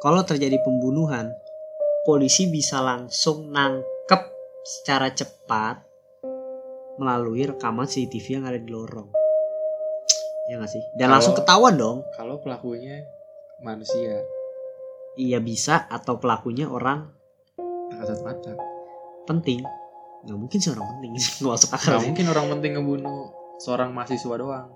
Kalau 0.00 0.24
terjadi 0.24 0.58
pembunuhan, 0.60 1.28
polisi 2.02 2.48
bisa 2.48 2.80
langsung 2.80 3.52
nangkep 3.52 4.22
secara 4.64 5.12
cepat 5.12 5.84
melalui 6.96 7.44
rekaman 7.44 7.84
CCTV 7.84 8.26
yang 8.32 8.44
ada 8.44 8.56
di 8.56 8.68
lorong. 8.68 9.12
Ya 10.48 10.56
nggak 10.56 10.72
sih? 10.72 10.82
Dan 10.92 11.08
Kalau- 11.08 11.12
langsung 11.14 11.34
ketahuan 11.34 11.74
dong. 11.76 11.98
Kalau 12.12 12.40
pelakunya 12.40 13.06
manusia, 13.64 14.20
Iya 15.14 15.38
bisa 15.40 15.88
atau 15.88 16.18
pelakunya 16.18 16.68
orang 16.68 17.08
tak 17.88 17.98
kasat 18.02 18.20
mata. 18.20 18.52
penting. 19.24 19.62
Nggak 20.24 20.36
mungkin 20.36 20.58
sih 20.58 20.70
orang 20.70 20.86
penting. 20.96 21.10
Nggak 21.40 21.52
masuk 21.54 21.70
akal 21.72 21.90
Nggak 21.96 22.04
mungkin 22.04 22.26
orang 22.28 22.46
penting 22.52 22.72
ngebunuh 22.76 23.18
seorang 23.56 23.90
mahasiswa 23.90 24.34
doang. 24.36 24.68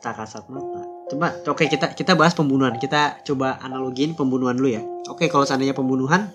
Tak 0.00 0.14
kasat 0.16 0.44
mata. 0.48 0.80
Coba 1.04 1.36
oke 1.44 1.64
kita 1.66 1.92
kita 1.92 2.16
bahas 2.16 2.32
pembunuhan. 2.32 2.76
Kita 2.76 3.20
coba 3.22 3.60
analogiin 3.60 4.14
pembunuhan 4.14 4.56
dulu 4.56 4.70
ya. 4.70 4.82
Oke 5.10 5.28
kalau 5.28 5.44
seandainya 5.44 5.76
pembunuhan 5.76 6.32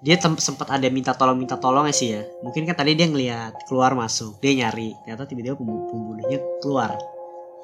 dia 0.00 0.16
sempat 0.16 0.64
ada 0.72 0.88
minta 0.88 1.12
tolong 1.12 1.36
minta 1.36 1.60
tolong 1.60 1.84
ya 1.84 1.92
sih 1.92 2.08
ya. 2.14 2.22
Mungkin 2.40 2.64
kan 2.64 2.72
tadi 2.72 2.96
dia 2.96 3.04
ngelihat 3.04 3.68
keluar 3.68 3.92
masuk, 3.92 4.40
dia 4.40 4.56
nyari. 4.56 4.96
Ternyata 5.04 5.28
tiba-tiba 5.28 5.60
pembu- 5.60 5.92
pembunuhnya 5.92 6.40
keluar. 6.64 6.96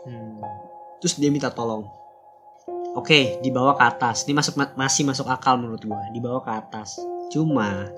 Hmm. 0.04 0.65
Terus 1.00 1.14
dia 1.20 1.28
minta 1.28 1.52
tolong. 1.52 1.84
Oke, 2.96 3.36
dibawa 3.44 3.76
ke 3.76 3.84
atas. 3.84 4.24
Ini 4.24 4.32
masuk 4.32 4.56
masih 4.72 5.04
masuk 5.04 5.28
akal 5.28 5.60
menurut 5.60 5.84
gua. 5.84 6.00
Dibawa 6.16 6.40
ke 6.40 6.48
atas. 6.48 6.96
Cuma 7.28 7.92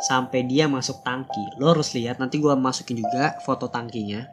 sampai 0.00 0.42
dia 0.48 0.66
masuk 0.66 1.04
tangki, 1.04 1.60
lo 1.60 1.76
harus 1.76 1.92
lihat 1.92 2.16
nanti 2.16 2.40
gua 2.40 2.56
masukin 2.56 3.04
juga 3.04 3.36
foto 3.44 3.68
tangkinya. 3.68 4.26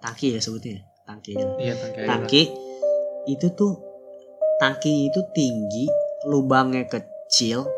Tangki 0.00 0.34
ya 0.34 0.40
sebutnya. 0.40 0.82
Tangki 1.06 1.36
aja. 1.36 1.46
Iya 1.60 1.74
tangki. 1.76 2.00
Tangki 2.08 2.42
itu 3.28 3.46
tuh 3.54 3.78
tangki 4.58 5.12
itu 5.12 5.20
tinggi, 5.36 5.86
lubangnya 6.26 6.88
kecil, 6.88 7.68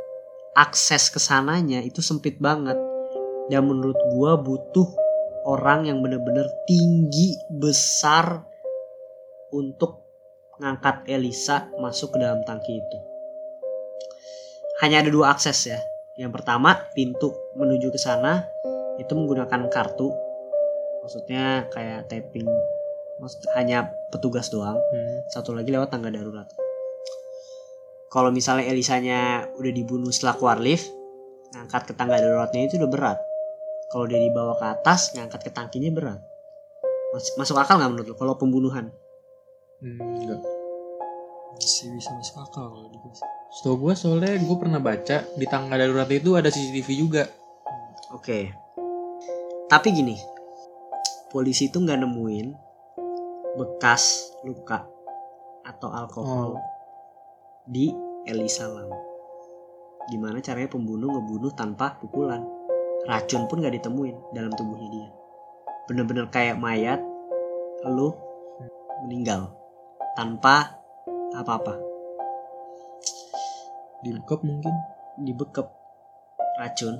akses 0.56 1.12
ke 1.12 1.20
sananya 1.20 1.84
itu 1.84 2.00
sempit 2.00 2.40
banget. 2.40 2.78
Dan 3.50 3.66
menurut 3.66 3.98
gua 4.14 4.38
butuh 4.38 4.88
orang 5.44 5.90
yang 5.90 6.00
bener-bener 6.00 6.46
tinggi, 6.64 7.36
besar 7.50 8.46
untuk 9.52 10.02
ngangkat 10.60 11.08
Elisa 11.08 11.70
masuk 11.80 12.14
ke 12.14 12.18
dalam 12.20 12.44
tangki 12.44 12.78
itu. 12.78 12.98
Hanya 14.84 15.04
ada 15.04 15.10
dua 15.12 15.32
akses 15.32 15.68
ya. 15.68 15.80
Yang 16.16 16.40
pertama 16.40 16.76
pintu 16.92 17.32
menuju 17.56 17.92
ke 17.92 18.00
sana 18.00 18.44
itu 19.00 19.12
menggunakan 19.12 19.68
kartu. 19.72 20.12
Maksudnya 21.04 21.68
kayak 21.72 22.08
tapping. 22.12 22.48
Maksud 23.20 23.40
hanya 23.56 23.88
petugas 24.12 24.48
doang. 24.48 24.76
Hmm. 24.76 25.18
Satu 25.32 25.52
lagi 25.52 25.72
lewat 25.72 25.92
tangga 25.92 26.12
darurat. 26.12 26.48
Kalau 28.10 28.34
misalnya 28.34 28.66
Elisanya 28.66 29.48
udah 29.54 29.72
dibunuh 29.72 30.10
setelah 30.10 30.34
keluar 30.34 30.58
lift, 30.58 30.90
ngangkat 31.54 31.88
ke 31.88 31.92
tangga 31.94 32.18
daruratnya 32.18 32.66
itu 32.66 32.80
udah 32.80 32.90
berat. 32.90 33.18
Kalau 33.90 34.06
dia 34.06 34.18
dibawa 34.18 34.58
ke 34.58 34.66
atas, 34.66 35.14
ngangkat 35.14 35.46
ke 35.46 35.50
tangkinya 35.54 35.90
berat. 35.94 36.20
Mas- 37.14 37.34
masuk 37.38 37.58
akal 37.58 37.78
nggak 37.78 37.90
menurut 37.90 38.08
lo 38.10 38.16
kalau 38.18 38.34
pembunuhan? 38.38 38.90
Hmm, 39.80 39.96
enggak. 39.96 40.40
Masih 41.56 41.88
bisa 41.96 42.12
masuk 42.12 42.36
akal 42.44 42.68
kalau 42.68 42.88
dikasih. 42.92 43.24
Setahu 43.50 43.76
gue 43.88 43.92
soalnya 43.96 44.36
gue 44.36 44.56
pernah 44.60 44.78
baca 44.80 45.24
di 45.24 45.46
tangga 45.48 45.80
darurat 45.80 46.08
itu 46.12 46.36
ada 46.36 46.52
CCTV 46.52 46.88
juga. 47.00 47.24
Oke. 48.12 48.52
Tapi 49.66 49.88
gini, 49.90 50.16
polisi 51.32 51.72
itu 51.72 51.80
nggak 51.80 52.00
nemuin 52.04 52.48
bekas 53.56 54.36
luka 54.44 54.84
atau 55.66 55.88
alkohol 55.90 56.54
Oh. 56.54 56.62
di 57.66 57.90
Elisa 58.28 58.68
Lam. 58.68 58.90
Gimana 60.10 60.42
caranya 60.42 60.68
pembunuh 60.68 61.08
ngebunuh 61.16 61.52
tanpa 61.54 61.96
pukulan? 62.02 62.42
Racun 63.08 63.48
pun 63.48 63.62
nggak 63.64 63.80
ditemuin 63.80 64.36
dalam 64.36 64.52
tubuhnya 64.52 64.88
dia. 64.92 65.08
Bener-bener 65.88 66.28
kayak 66.28 66.60
mayat, 66.60 67.00
lu 67.88 68.12
meninggal 69.06 69.59
tanpa 70.12 70.76
apa-apa, 71.32 71.78
Dibekap 74.00 74.40
mungkin. 74.40 74.72
dibekep 75.20 75.68
racun, 76.56 76.96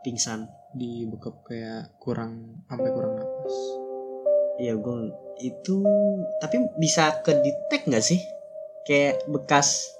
pingsan. 0.00 0.46
Dibekap 0.70 1.42
kayak 1.42 1.98
kurang 1.98 2.62
sampai 2.64 2.90
kurang 2.92 3.18
napas. 3.18 3.54
Iya 4.58 4.74
gue 4.74 5.10
itu 5.38 5.82
tapi 6.38 6.62
bisa 6.78 7.18
ke 7.22 7.34
detect 7.34 7.90
nggak 7.90 8.04
sih? 8.04 8.22
Kayak 8.84 9.26
bekas 9.26 9.90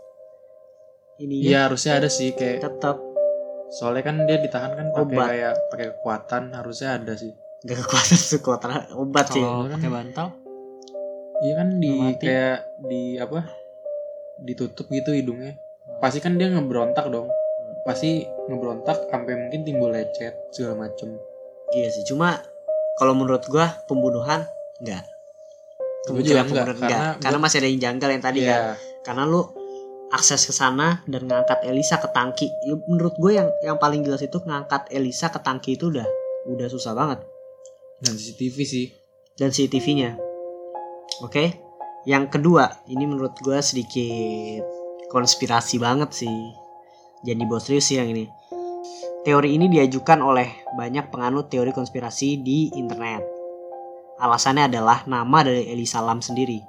ini 1.19 1.43
Iya 1.43 1.67
harusnya 1.67 1.99
ada 1.99 2.07
sih 2.07 2.31
kayak 2.31 2.63
tetap 2.63 3.03
soalnya 3.69 4.07
kan 4.07 4.17
dia 4.25 4.39
ditahan 4.39 4.73
kan 4.73 4.87
pakai 4.95 5.03
Obat. 5.03 5.27
kayak 5.29 5.55
pakai 5.69 5.87
kekuatan 5.93 6.43
harusnya 6.55 6.89
ada 6.95 7.13
sih. 7.19 7.35
gak 7.59 7.75
kekuatan 7.83 8.19
kekuatan 8.39 8.69
obat 8.95 9.27
sih. 9.35 9.43
Kalau 9.43 9.67
pakai 9.67 9.91
bantal, 9.91 10.27
Iya 11.39 11.55
kan 11.55 11.69
di 11.79 11.93
mati. 11.95 12.25
kayak 12.25 12.59
di 12.83 13.03
apa? 13.17 13.47
Ditutup 14.39 14.87
gitu 14.89 15.11
hidungnya. 15.11 15.55
Pasti 15.99 16.19
kan 16.19 16.35
dia 16.35 16.51
ngeberontak 16.51 17.07
dong. 17.09 17.31
Pasti 17.83 18.23
ngeberontak 18.49 19.09
sampai 19.09 19.35
mungkin 19.37 19.63
timbul 19.63 19.91
lecet 19.91 20.35
segala 20.51 20.87
macem. 20.87 21.15
Iya 21.71 21.89
sih, 21.89 22.05
cuma 22.05 22.43
kalau 22.97 23.15
menurut 23.15 23.47
gua 23.47 23.71
pembunuhan 23.87 24.45
enggak. 24.79 25.07
Enggak, 26.09 26.45
pembunuhan 26.45 26.45
enggak. 26.45 26.67
karena 26.67 27.07
Karena 27.17 27.39
gua- 27.39 27.45
masih 27.45 27.57
ada 27.59 27.69
yang 27.69 27.81
janggal 27.81 28.09
yang 28.11 28.23
tadi 28.23 28.41
kan. 28.43 28.51
Iya. 28.51 28.73
Karena 29.03 29.23
lu 29.25 29.43
akses 30.09 30.43
ke 30.43 30.53
sana 30.53 31.05
dan 31.05 31.29
ngangkat 31.29 31.63
Elisa 31.63 32.01
ke 32.01 32.09
tangki. 32.09 32.49
Ya, 32.65 32.75
menurut 32.89 33.15
gue 33.15 33.37
yang 33.37 33.49
yang 33.61 33.77
paling 33.77 34.03
jelas 34.03 34.21
itu 34.21 34.41
ngangkat 34.41 34.89
Elisa 34.89 35.29
ke 35.29 35.39
tangki 35.39 35.77
itu 35.77 35.93
udah 35.93 36.09
udah 36.49 36.67
susah 36.67 36.93
banget. 36.93 37.21
Dan 38.01 38.15
CCTV 38.15 38.57
sih. 38.63 38.87
dan 39.35 39.55
CCTV-nya. 39.55 40.19
Oke. 41.23 41.67
Yang 42.07 42.39
kedua, 42.39 42.73
ini 42.89 43.05
menurut 43.05 43.37
gue 43.43 43.59
sedikit 43.61 44.65
konspirasi 45.11 45.77
banget 45.83 46.15
sih. 46.15 46.39
Jangan 47.27 47.41
dibawa 47.43 47.61
serius 47.61 47.91
sih 47.91 47.99
yang 47.99 48.09
ini. 48.15 48.31
Teori 49.27 49.59
ini 49.59 49.67
diajukan 49.67 50.23
oleh 50.23 50.63
banyak 50.79 51.11
penganut 51.11 51.51
teori 51.51 51.75
konspirasi 51.75 52.39
di 52.41 52.71
internet. 52.79 53.27
Alasannya 54.23 54.71
adalah 54.71 55.05
nama 55.05 55.45
dari 55.45 55.69
Elisa 55.69 55.99
Lam 56.01 56.23
sendiri. 56.23 56.63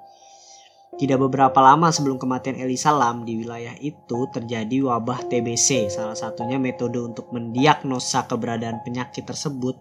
Tidak 1.00 1.15
beberapa 1.15 1.62
lama 1.63 1.94
sebelum 1.94 2.20
kematian 2.20 2.60
Elisa 2.60 2.91
Lam 2.91 3.24
di 3.24 3.39
wilayah 3.39 3.77
itu 3.79 4.27
terjadi 4.34 4.84
wabah 4.84 5.29
TBC. 5.29 5.94
Salah 5.94 6.18
satunya 6.18 6.60
metode 6.60 7.00
untuk 7.00 7.32
mendiagnosa 7.32 8.27
keberadaan 8.27 8.84
penyakit 8.84 9.24
tersebut 9.24 9.79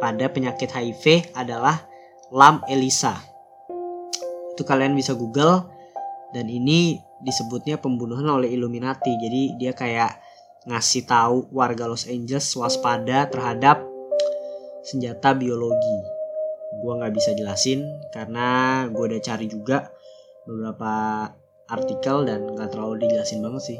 pada 0.00 0.30
penyakit 0.32 0.72
HIV 0.72 1.34
adalah 1.36 1.84
Lam 2.32 2.64
Elisa. 2.70 3.35
Itu 4.56 4.64
kalian 4.64 4.96
bisa 4.96 5.12
Google 5.12 5.68
dan 6.32 6.48
ini 6.48 6.96
disebutnya 7.20 7.76
pembunuhan 7.76 8.24
oleh 8.24 8.48
Illuminati. 8.48 9.12
Jadi 9.20 9.60
dia 9.60 9.76
kayak 9.76 10.16
ngasih 10.64 11.04
tahu 11.04 11.52
warga 11.52 11.84
Los 11.84 12.08
Angeles 12.08 12.48
waspada 12.56 13.28
terhadap 13.28 13.84
senjata 14.80 15.36
biologi. 15.36 15.98
Gue 16.80 16.92
nggak 16.96 17.12
bisa 17.12 17.36
jelasin 17.36 17.84
karena 18.16 18.88
gue 18.88 19.04
udah 19.12 19.20
cari 19.20 19.44
juga 19.44 19.92
beberapa 20.48 21.28
artikel 21.68 22.24
dan 22.24 22.56
nggak 22.56 22.72
terlalu 22.72 23.04
dijelasin 23.04 23.44
banget 23.44 23.76
sih. 23.76 23.78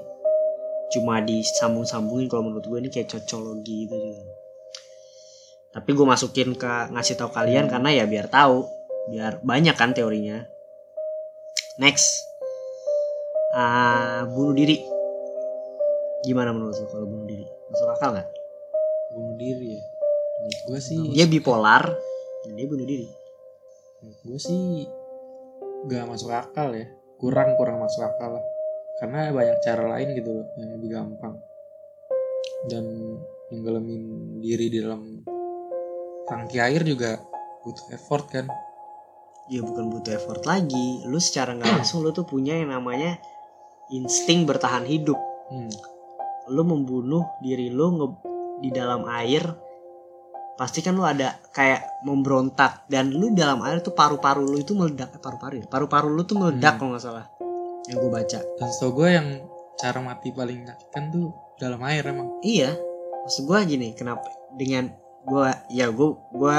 Cuma 0.93 1.25
disambung-sambungin 1.25 2.29
kalau 2.29 2.53
menurut 2.53 2.69
gue 2.69 2.79
ini 2.85 2.93
kayak 2.93 3.17
cocologi 3.17 3.89
gitu 3.89 3.97
juga 3.97 4.37
tapi 5.77 5.93
gue 5.93 6.07
masukin 6.09 6.57
ke 6.57 6.89
ngasih 6.89 7.21
tahu 7.21 7.37
kalian 7.37 7.69
karena 7.69 7.93
ya 7.93 8.09
biar 8.09 8.33
tahu 8.33 8.65
biar 9.13 9.45
banyak 9.45 9.77
kan 9.77 9.93
teorinya 9.93 10.49
next. 11.77 12.25
Ah, 13.53 14.25
bunuh 14.29 14.57
diri. 14.57 14.81
Gimana 16.25 16.51
menurut 16.53 16.77
lo 16.77 16.87
kalau 16.89 17.07
bunuh 17.09 17.29
diri? 17.29 17.47
Masuk 17.73 17.89
akal 17.93 18.17
nggak? 18.17 18.29
Bunuh 19.13 19.37
diri 19.37 19.69
ya? 19.77 19.83
Menurut 20.37 20.61
gue 20.69 20.79
sih 20.81 21.01
dia 21.13 21.27
bipolar 21.29 21.85
dan 22.45 22.53
dia 22.57 22.67
bunuh 22.69 22.87
diri. 22.89 23.09
Menurut 24.03 24.21
gue 24.25 24.39
sih 24.41 24.85
gak 25.89 26.05
masuk 26.09 26.33
akal 26.33 26.73
ya. 26.75 26.89
Kurang 27.17 27.57
kurang 27.57 27.81
masuk 27.81 28.05
akal 28.05 28.41
lah. 28.41 28.45
Karena 28.97 29.33
banyak 29.33 29.57
cara 29.61 29.85
lain 29.97 30.09
gitu 30.17 30.31
loh 30.33 30.47
yang 30.57 30.71
lebih 30.77 30.91
gampang. 30.97 31.37
Dan 32.67 32.85
menggelemin 33.53 34.03
diri 34.43 34.67
di 34.73 34.79
dalam 34.83 35.23
tangki 36.27 36.59
air 36.59 36.83
juga 36.83 37.15
butuh 37.63 37.95
effort 37.95 38.27
kan 38.27 38.47
ya 39.47 39.61
bukan 39.63 39.89
butuh 39.89 40.15
effort 40.15 40.43
lagi. 40.45 41.03
Lu 41.05 41.19
secara 41.19 41.53
nggak 41.53 41.81
langsung 41.81 42.03
lu 42.03 42.11
tuh 42.11 42.25
punya 42.25 42.55
yang 42.55 42.71
namanya 42.71 43.19
insting 43.89 44.45
bertahan 44.45 44.85
hidup. 44.85 45.19
Hmm. 45.47 45.71
lu 46.47 46.63
membunuh 46.63 47.27
diri 47.39 47.71
lu 47.71 47.91
nge- 47.91 48.23
di 48.63 48.71
dalam 48.71 49.03
air 49.11 49.43
pasti 50.55 50.79
kan 50.79 50.95
lu 50.95 51.03
ada 51.03 51.43
kayak 51.51 52.03
memberontak. 52.03 52.87
Dan 52.87 53.11
lu 53.11 53.35
dalam 53.35 53.59
air 53.63 53.83
tuh 53.83 53.91
paru-paru 53.91 54.47
lu 54.47 54.59
itu 54.59 54.71
meledak 54.73 55.11
eh, 55.11 55.19
paru-paru 55.19 55.63
ya? 55.63 55.67
Paru-paru 55.67 56.07
lu 56.09 56.23
tuh 56.23 56.39
meledak 56.39 56.79
Hmm. 56.79 56.79
kalau 56.79 56.91
nggak 56.95 57.03
salah 57.03 57.27
yang 57.87 57.99
gue 57.99 58.11
baca. 58.11 58.39
Dan 58.43 58.69
setahu 58.71 58.91
gue 58.95 59.09
yang 59.11 59.29
cara 59.75 59.99
mati 60.01 60.31
paling 60.31 60.63
menyakitkan 60.63 61.03
tuh 61.11 61.31
dalam 61.59 61.81
air 61.83 62.03
emang. 62.07 62.39
Iya. 62.43 62.75
Maksud 63.27 63.43
gue 63.43 63.59
gini 63.67 63.89
kenapa 63.93 64.27
dengan 64.55 64.91
gue 65.27 65.49
ya 65.71 65.91
gue 65.91 66.09
gue 66.31 66.57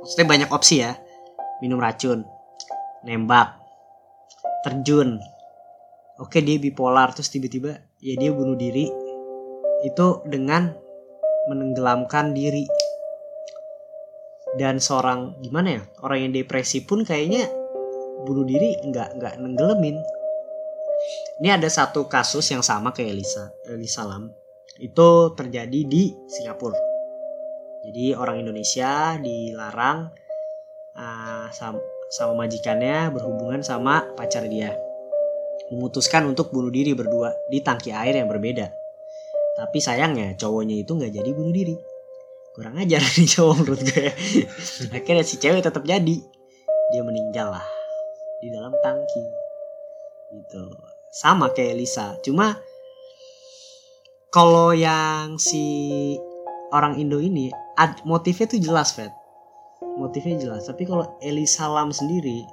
maksudnya 0.00 0.26
banyak 0.28 0.50
opsi 0.52 0.84
ya 0.84 0.92
minum 1.64 1.80
racun 1.80 2.28
nembak 3.08 3.56
terjun. 4.68 5.16
Oke 6.20 6.44
dia 6.44 6.60
bipolar 6.60 7.16
terus 7.16 7.32
tiba-tiba 7.32 7.80
ya 8.04 8.14
dia 8.20 8.30
bunuh 8.36 8.52
diri. 8.52 8.92
Itu 9.84 10.20
dengan 10.28 10.68
menenggelamkan 11.48 12.36
diri. 12.36 12.68
Dan 14.54 14.78
seorang 14.78 15.40
gimana 15.42 15.80
ya 15.80 15.82
orang 16.04 16.28
yang 16.28 16.32
depresi 16.36 16.84
pun 16.84 17.02
kayaknya 17.02 17.48
bunuh 18.28 18.44
diri 18.44 18.76
nggak 18.84 19.16
nggak 19.16 19.34
nenggelamin. 19.40 19.96
Ini 21.40 21.48
ada 21.58 21.66
satu 21.66 22.06
kasus 22.06 22.44
yang 22.52 22.62
sama 22.62 22.92
kayak 22.92 23.18
Elisa 23.18 23.50
Elisa 23.66 24.04
Lam. 24.04 24.30
Itu 24.78 25.34
terjadi 25.34 25.80
di 25.84 26.14
Singapura. 26.30 26.78
Jadi 27.84 28.16
orang 28.16 28.46
Indonesia 28.46 29.18
dilarang 29.20 30.08
uh, 30.96 31.33
sama, 31.50 31.80
sama 32.08 32.46
majikannya 32.46 33.10
berhubungan 33.10 33.60
sama 33.60 34.06
pacar 34.14 34.46
dia. 34.46 34.72
Memutuskan 35.72 36.28
untuk 36.28 36.52
bunuh 36.54 36.70
diri 36.70 36.94
berdua 36.94 37.34
di 37.50 37.58
tangki 37.64 37.90
air 37.90 38.16
yang 38.16 38.30
berbeda. 38.30 38.70
Tapi 39.54 39.78
sayangnya 39.82 40.36
cowoknya 40.38 40.84
itu 40.84 40.92
nggak 40.94 41.12
jadi 41.12 41.30
bunuh 41.34 41.54
diri. 41.54 41.76
Kurang 42.54 42.78
ajar 42.78 43.02
nih 43.18 43.28
cowok 43.28 43.54
menurut 43.60 43.80
gue 43.82 44.08
akhirnya 44.96 45.24
si 45.26 45.36
cewek 45.42 45.64
tetap 45.64 45.82
jadi. 45.82 46.16
Dia 46.92 47.02
meninggal 47.02 47.58
lah 47.58 47.66
di 48.38 48.52
dalam 48.52 48.72
tangki. 48.84 49.24
Gitu. 50.36 50.62
Sama 51.10 51.50
kayak 51.50 51.74
Lisa. 51.80 52.14
Cuma 52.22 52.54
kalau 54.34 54.74
yang 54.74 55.38
si 55.38 55.64
orang 56.74 56.98
Indo 56.98 57.22
ini 57.22 57.54
ad, 57.78 58.02
motifnya 58.02 58.50
tuh 58.50 58.58
jelas 58.58 58.90
Fed 58.90 59.23
motifnya 60.00 60.40
jelas. 60.40 60.66
Tapi 60.66 60.86
kalau 60.86 61.18
Elisa 61.22 61.66
Lam 61.70 61.90
sendiri 61.94 62.46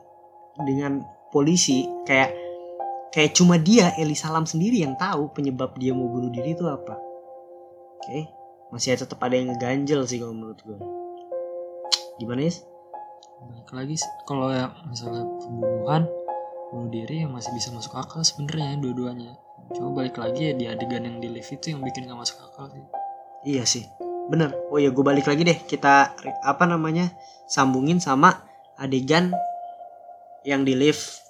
dengan 0.67 1.01
polisi 1.31 1.87
kayak 2.05 2.33
kayak 3.15 3.31
cuma 3.35 3.59
dia 3.59 3.91
Elisa 3.97 4.29
Lam 4.29 4.45
sendiri 4.47 4.83
yang 4.83 4.95
tahu 4.99 5.31
penyebab 5.31 5.75
dia 5.79 5.95
mau 5.95 6.07
bunuh 6.09 6.29
diri 6.29 6.53
itu 6.53 6.65
apa. 6.67 6.95
Oke 8.01 8.41
masih 8.71 8.95
tetap 8.95 9.19
ada 9.19 9.35
yang 9.35 9.51
ngeganjel 9.51 10.07
sih 10.07 10.17
kalau 10.23 10.31
menurut 10.31 10.59
gue 10.63 10.79
gimana 12.23 12.47
ya 12.47 12.53
balik 13.51 13.69
lagi 13.75 13.95
kalau 14.23 14.47
yang 14.47 14.71
misalnya 14.87 15.27
pembunuhan 15.43 16.07
bunuh 16.71 16.87
diri 16.87 17.27
yang 17.27 17.35
masih 17.35 17.51
bisa 17.51 17.67
masuk 17.75 17.99
akal 17.99 18.23
sebenarnya 18.23 18.79
dua-duanya. 18.79 19.35
Coba 19.75 20.03
balik 20.03 20.15
lagi 20.15 20.51
ya 20.51 20.53
di 20.55 20.65
adegan 20.71 21.03
yang 21.03 21.19
di 21.19 21.27
lift 21.27 21.51
itu 21.51 21.75
yang 21.75 21.83
bikin 21.83 22.07
gak 22.07 22.15
masuk 22.15 22.39
akal 22.47 22.71
sih. 22.71 22.85
Iya 23.43 23.63
sih, 23.67 23.83
bener. 24.27 24.53
Oh 24.69 24.77
ya, 24.77 24.91
gue 24.91 25.03
balik 25.03 25.25
lagi 25.25 25.41
deh. 25.47 25.57
Kita 25.65 26.13
apa 26.43 26.63
namanya 26.67 27.09
sambungin 27.49 27.97
sama 27.97 28.45
adegan 28.77 29.33
yang 30.45 30.67
di 30.67 30.77
lift. 30.77 31.23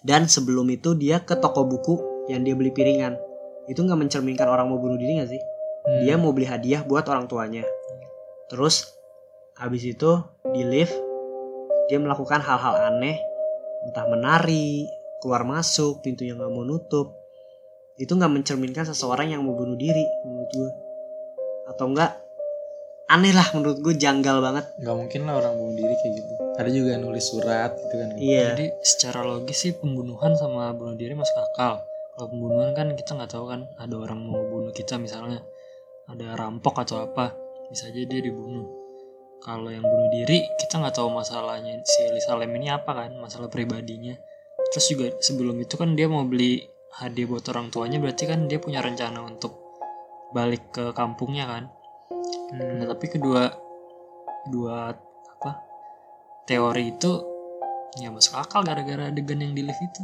Dan 0.00 0.26
sebelum 0.26 0.64
itu 0.72 0.96
dia 0.96 1.20
ke 1.20 1.36
toko 1.36 1.68
buku 1.68 2.26
yang 2.32 2.40
dia 2.40 2.56
beli 2.56 2.72
piringan. 2.72 3.20
Itu 3.68 3.84
nggak 3.84 4.00
mencerminkan 4.00 4.48
orang 4.48 4.72
mau 4.72 4.80
bunuh 4.80 4.96
diri 4.96 5.20
gak 5.20 5.30
sih? 5.30 5.40
Hmm. 5.40 6.00
Dia 6.08 6.16
mau 6.16 6.32
beli 6.32 6.48
hadiah 6.48 6.80
buat 6.82 7.04
orang 7.04 7.28
tuanya. 7.28 7.68
Terus 8.48 8.88
habis 9.60 9.84
itu 9.84 10.24
di 10.56 10.64
lift 10.64 10.96
dia 11.92 12.00
melakukan 12.00 12.40
hal-hal 12.40 12.94
aneh, 12.94 13.18
entah 13.82 14.06
menari, 14.06 14.86
keluar 15.20 15.42
masuk, 15.42 16.00
pintunya 16.00 16.38
nggak 16.38 16.48
mau 16.48 16.62
nutup. 16.62 17.12
Itu 17.98 18.16
nggak 18.16 18.30
mencerminkan 18.30 18.86
seseorang 18.88 19.34
yang 19.34 19.44
mau 19.44 19.52
bunuh 19.52 19.76
diri 19.76 20.06
menurut 20.24 20.50
gue 20.54 20.70
atau 21.70 21.86
enggak 21.86 22.18
aneh 23.10 23.34
lah 23.34 23.50
menurut 23.54 23.78
gue 23.82 23.94
janggal 23.98 24.38
banget. 24.38 24.64
Nggak 24.78 24.96
mungkin 24.96 25.20
lah 25.26 25.34
orang 25.42 25.58
bunuh 25.58 25.74
diri 25.74 25.94
kayak 25.98 26.14
gitu. 26.14 26.32
Ada 26.62 26.70
juga 26.70 26.90
nulis 27.02 27.24
surat 27.26 27.70
gitu 27.74 27.94
kan. 27.98 28.08
Iya. 28.14 28.46
Jadi 28.54 28.66
secara 28.86 29.20
logis 29.26 29.58
sih 29.58 29.72
pembunuhan 29.74 30.38
sama 30.38 30.70
bunuh 30.70 30.94
diri 30.94 31.18
masuk 31.18 31.34
akal. 31.34 31.82
Kalau 32.14 32.26
pembunuhan 32.30 32.70
kan 32.78 32.94
kita 32.94 33.18
nggak 33.18 33.30
tahu 33.34 33.50
kan 33.50 33.66
ada 33.82 33.94
orang 33.98 34.22
mau 34.22 34.38
bunuh 34.38 34.70
kita 34.70 34.94
misalnya. 35.02 35.42
Ada 36.06 36.38
rampok 36.38 36.86
atau 36.86 37.02
apa 37.02 37.34
bisa 37.66 37.90
aja 37.90 37.98
dia 37.98 38.20
dibunuh. 38.22 38.66
Kalau 39.42 39.74
yang 39.74 39.82
bunuh 39.82 40.10
diri 40.14 40.46
kita 40.62 40.78
nggak 40.78 40.94
tahu 40.94 41.10
masalahnya 41.10 41.82
si 41.82 42.06
Elisa 42.06 42.38
Lam 42.38 42.54
ini 42.54 42.70
apa 42.70 42.94
kan 42.94 43.10
masalah 43.18 43.50
pribadinya. 43.50 44.14
Terus 44.70 44.86
juga 44.86 45.06
sebelum 45.18 45.58
itu 45.58 45.74
kan 45.74 45.98
dia 45.98 46.06
mau 46.06 46.22
beli 46.22 46.62
hadiah 47.02 47.26
buat 47.26 47.46
orang 47.50 47.70
tuanya 47.74 47.98
berarti 48.02 48.26
kan 48.26 48.46
dia 48.46 48.58
punya 48.58 48.82
rencana 48.82 49.22
untuk 49.22 49.59
balik 50.30 50.70
ke 50.74 50.94
kampungnya 50.94 51.46
kan 51.46 51.64
Hmm. 52.50 52.82
Nah, 52.82 52.86
tapi 52.90 53.06
kedua 53.06 53.46
dua 54.50 54.90
apa 55.38 55.50
teori 56.50 56.90
itu 56.90 57.12
ya 58.02 58.10
masuk 58.10 58.34
akal 58.38 58.66
gara-gara 58.66 59.10
adegan 59.10 59.38
yang 59.38 59.54
di 59.54 59.62
lift 59.62 59.78
itu. 59.78 60.02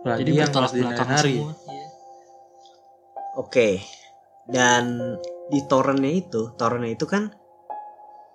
Apalagi 0.00 0.20
Jadi 0.24 0.30
yang 0.32 0.48
bertolak 0.48 0.72
belakang 0.72 1.08
nari 1.12 1.34
semua. 1.36 1.52
Iya. 1.68 1.88
oke 3.36 3.68
dan 4.48 4.84
di 5.52 5.60
torrentnya 5.68 6.12
itu 6.16 6.42
torrentnya 6.56 6.96
itu 6.96 7.04
kan 7.04 7.28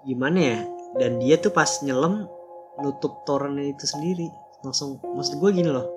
gimana 0.06 0.38
ya 0.38 0.60
dan 1.02 1.18
dia 1.18 1.42
tuh 1.42 1.50
pas 1.50 1.82
nyelam 1.82 2.30
nutup 2.78 3.26
torrentnya 3.26 3.74
itu 3.74 3.90
sendiri 3.90 4.30
langsung 4.62 5.02
maksud 5.02 5.42
gue 5.42 5.50
gini 5.58 5.70
loh 5.74 5.90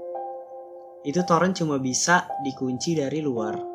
itu 1.05 1.21
torrent 1.29 1.53
cuma 1.53 1.77
bisa 1.77 2.25
dikunci 2.41 2.97
dari 2.97 3.21
luar. 3.21 3.74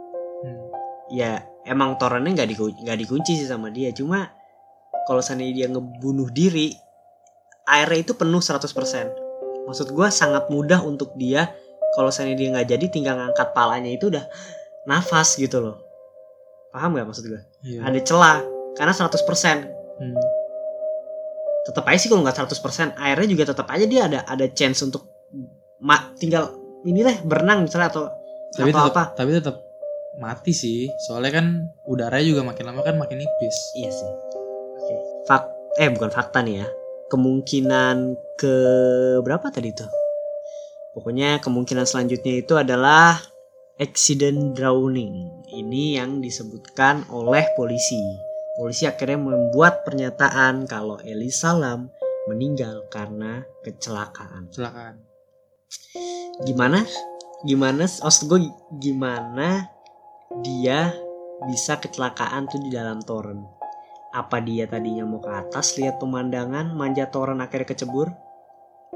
Ya 1.09 1.31
emang 1.63 1.95
torrentnya 1.95 2.33
nggak 2.35 2.49
dikunci, 2.49 2.77
nggak 2.81 2.99
dikunci 2.99 3.31
sih 3.35 3.45
sama 3.45 3.69
dia. 3.69 3.89
Cuma 3.89 4.29
kalau 5.05 5.19
seandainya 5.19 5.53
dia 5.55 5.67
ngebunuh 5.67 6.29
diri 6.29 6.73
airnya 7.65 8.01
itu 8.01 8.13
penuh 8.13 8.39
100% 8.39 8.65
maksud 9.61 9.87
gue 9.87 10.07
sangat 10.09 10.49
mudah 10.49 10.81
untuk 10.81 11.13
dia 11.13 11.53
kalau 11.91 12.09
seandainya 12.09 12.37
dia 12.39 12.49
nggak 12.51 12.67
jadi 12.67 12.85
tinggal 12.87 13.13
ngangkat 13.15 13.53
palanya 13.53 13.85
itu 13.87 14.09
udah 14.09 14.25
nafas 14.83 15.33
gitu 15.35 15.61
loh. 15.61 15.77
Paham 16.69 16.93
nggak 16.93 17.05
maksud 17.05 17.25
gue 17.25 17.41
Iya. 17.61 17.81
ada 17.83 17.99
celah 17.99 18.37
karena 18.73 18.93
100% 18.93 19.77
Hmm. 19.99 20.15
tetap 21.61 21.83
aja 21.83 21.99
sih 21.99 22.07
kalau 22.07 22.23
nggak 22.23 22.37
100% 22.39 22.95
airnya 22.95 23.27
juga 23.27 23.43
tetap 23.45 23.67
aja 23.67 23.83
dia 23.83 24.01
ada 24.05 24.19
ada 24.23 24.45
chance 24.47 24.79
untuk 24.79 25.05
ma- 25.77 26.15
tinggal 26.15 26.55
inilah 26.81 27.19
berenang 27.21 27.61
misalnya 27.61 27.91
atau 27.91 28.03
Tapi 28.49 28.71
atau 28.71 28.79
tetap, 28.81 28.93
apa 28.95 29.03
tapi 29.13 29.29
tetap 29.35 29.55
mati 30.19 30.51
sih. 30.51 30.91
Soalnya 31.07 31.41
kan 31.41 31.47
udaranya 31.87 32.25
juga 32.27 32.41
makin 32.43 32.63
lama 32.67 32.83
kan 32.83 32.95
makin 32.99 33.17
nipis. 33.23 33.57
Iya 33.79 33.89
sih. 33.89 34.11
Oke. 34.77 34.95
Fak 35.25 35.43
eh 35.79 35.89
bukan 35.89 36.11
fakta 36.11 36.43
nih 36.43 36.61
ya. 36.63 36.67
Kemungkinan 37.09 38.13
ke 38.37 38.55
berapa 39.25 39.49
tadi 39.49 39.73
tuh? 39.73 39.89
Pokoknya 40.93 41.39
kemungkinan 41.39 41.87
selanjutnya 41.87 42.43
itu 42.43 42.53
adalah 42.59 43.17
accident 43.79 44.53
drowning. 44.53 45.31
Ini 45.49 46.03
yang 46.03 46.19
disebutkan 46.19 47.07
oleh 47.09 47.47
polisi. 47.55 47.97
polisi 48.59 48.83
akhirnya 48.83 49.15
membuat 49.15 49.87
pernyataan 49.87 50.67
kalau 50.67 50.99
Eli 50.99 51.31
Salam 51.31 51.87
meninggal 52.27 52.91
karena 52.91 53.39
kecelakaan. 53.63 54.51
Kecelakaan. 54.51 54.99
Gimana? 56.43 56.83
Gimana? 57.47 57.87
Maksud 57.87 58.27
gue 58.27 58.51
gimana 58.83 59.78
dia 60.45 60.93
bisa 61.49 61.81
kecelakaan 61.81 62.45
tuh 62.45 62.61
di 62.61 62.69
dalam 62.69 63.01
toren? 63.01 63.45
Apa 64.13 64.41
dia 64.41 64.65
tadinya 64.65 65.05
mau 65.05 65.21
ke 65.21 65.29
atas 65.29 65.77
lihat 65.77 66.01
pemandangan, 66.01 66.73
manjat 66.73 67.13
toren 67.13 67.41
akhirnya 67.41 67.69
kecebur? 67.69 68.09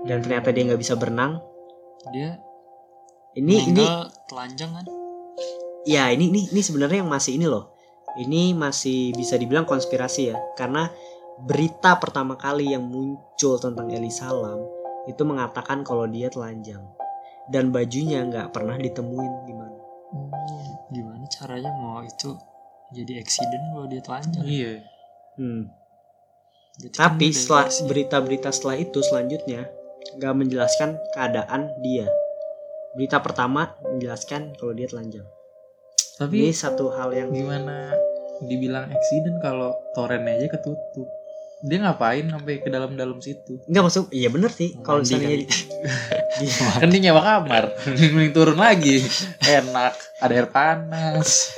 Dan 0.06 0.26
ternyata 0.26 0.50
dia 0.50 0.64
nggak 0.70 0.82
bisa 0.82 0.98
berenang? 0.98 1.42
dia 2.12 2.36
Ini 3.34 3.72
ini 3.72 3.86
telanjang 4.28 4.72
kan 4.76 4.86
ya 5.88 6.12
ini 6.12 6.32
ini 6.32 6.52
ini 6.52 6.62
sebenarnya 6.64 7.04
yang 7.06 7.12
masih 7.12 7.40
ini 7.40 7.48
loh. 7.48 7.72
Ini 8.14 8.54
masih 8.54 9.10
bisa 9.18 9.42
dibilang 9.42 9.66
konspirasi 9.66 10.30
ya, 10.30 10.38
karena 10.54 10.86
berita 11.42 11.98
pertama 11.98 12.38
kali 12.38 12.70
yang 12.70 12.86
muncul 12.86 13.58
tentang 13.58 13.90
Eli 13.90 14.14
Salam 14.14 14.62
itu 15.10 15.26
mengatakan 15.26 15.82
kalau 15.82 16.06
dia 16.06 16.30
telanjang 16.30 16.86
dan 17.50 17.74
bajunya 17.74 18.22
nggak 18.22 18.54
pernah 18.54 18.78
ditemuin 18.78 19.34
gimana. 19.50 19.78
oh 20.14 20.30
gimana 20.30 20.63
caranya 21.34 21.72
mau 21.74 22.02
itu 22.02 22.38
jadi 22.94 23.20
accident 23.20 23.64
kalau 23.74 23.88
dia 23.90 24.02
telanjang 24.02 24.46
Iya. 24.46 24.74
Hmm. 25.34 25.64
Kan 26.94 27.18
Tapi 27.18 27.30
udah 27.30 27.38
setelah 27.38 27.66
dikasih. 27.70 27.86
berita-berita 27.86 28.50
setelah 28.50 28.78
itu 28.78 29.00
selanjutnya 29.02 29.62
nggak 30.18 30.34
menjelaskan 30.36 30.90
keadaan 31.14 31.70
dia. 31.82 32.06
Berita 32.94 33.18
pertama 33.22 33.74
menjelaskan 33.82 34.54
kalau 34.58 34.74
dia 34.74 34.86
telanjang. 34.86 35.26
Tapi 36.14 36.46
Ini 36.46 36.54
satu 36.54 36.94
hal 36.94 37.10
yang 37.14 37.34
gimana 37.34 37.90
dibilang 38.46 38.86
accident 38.86 39.42
kalau 39.42 39.74
torennya 39.98 40.38
aja 40.38 40.48
ketutup? 40.54 41.08
Dia 41.64 41.80
ngapain 41.80 42.28
sampai 42.28 42.60
ke 42.60 42.68
dalam-dalam 42.68 43.24
situ? 43.24 43.64
nggak 43.66 43.84
masuk. 43.88 44.12
Iya 44.12 44.28
bener 44.28 44.52
sih. 44.52 44.76
Kalau 44.84 45.00
misalnya. 45.00 45.32
Iya. 45.32 45.48
kan 46.84 46.88
dia 46.92 47.00
nyewa 47.00 47.22
kamar, 47.24 47.72
mending 47.88 48.36
turun 48.36 48.60
lagi. 48.60 49.00
Enak, 49.42 49.96
ada 50.20 50.34
air 50.34 50.48
panas. 50.52 51.56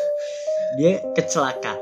dia 0.75 0.99
kecelakaan 1.15 1.79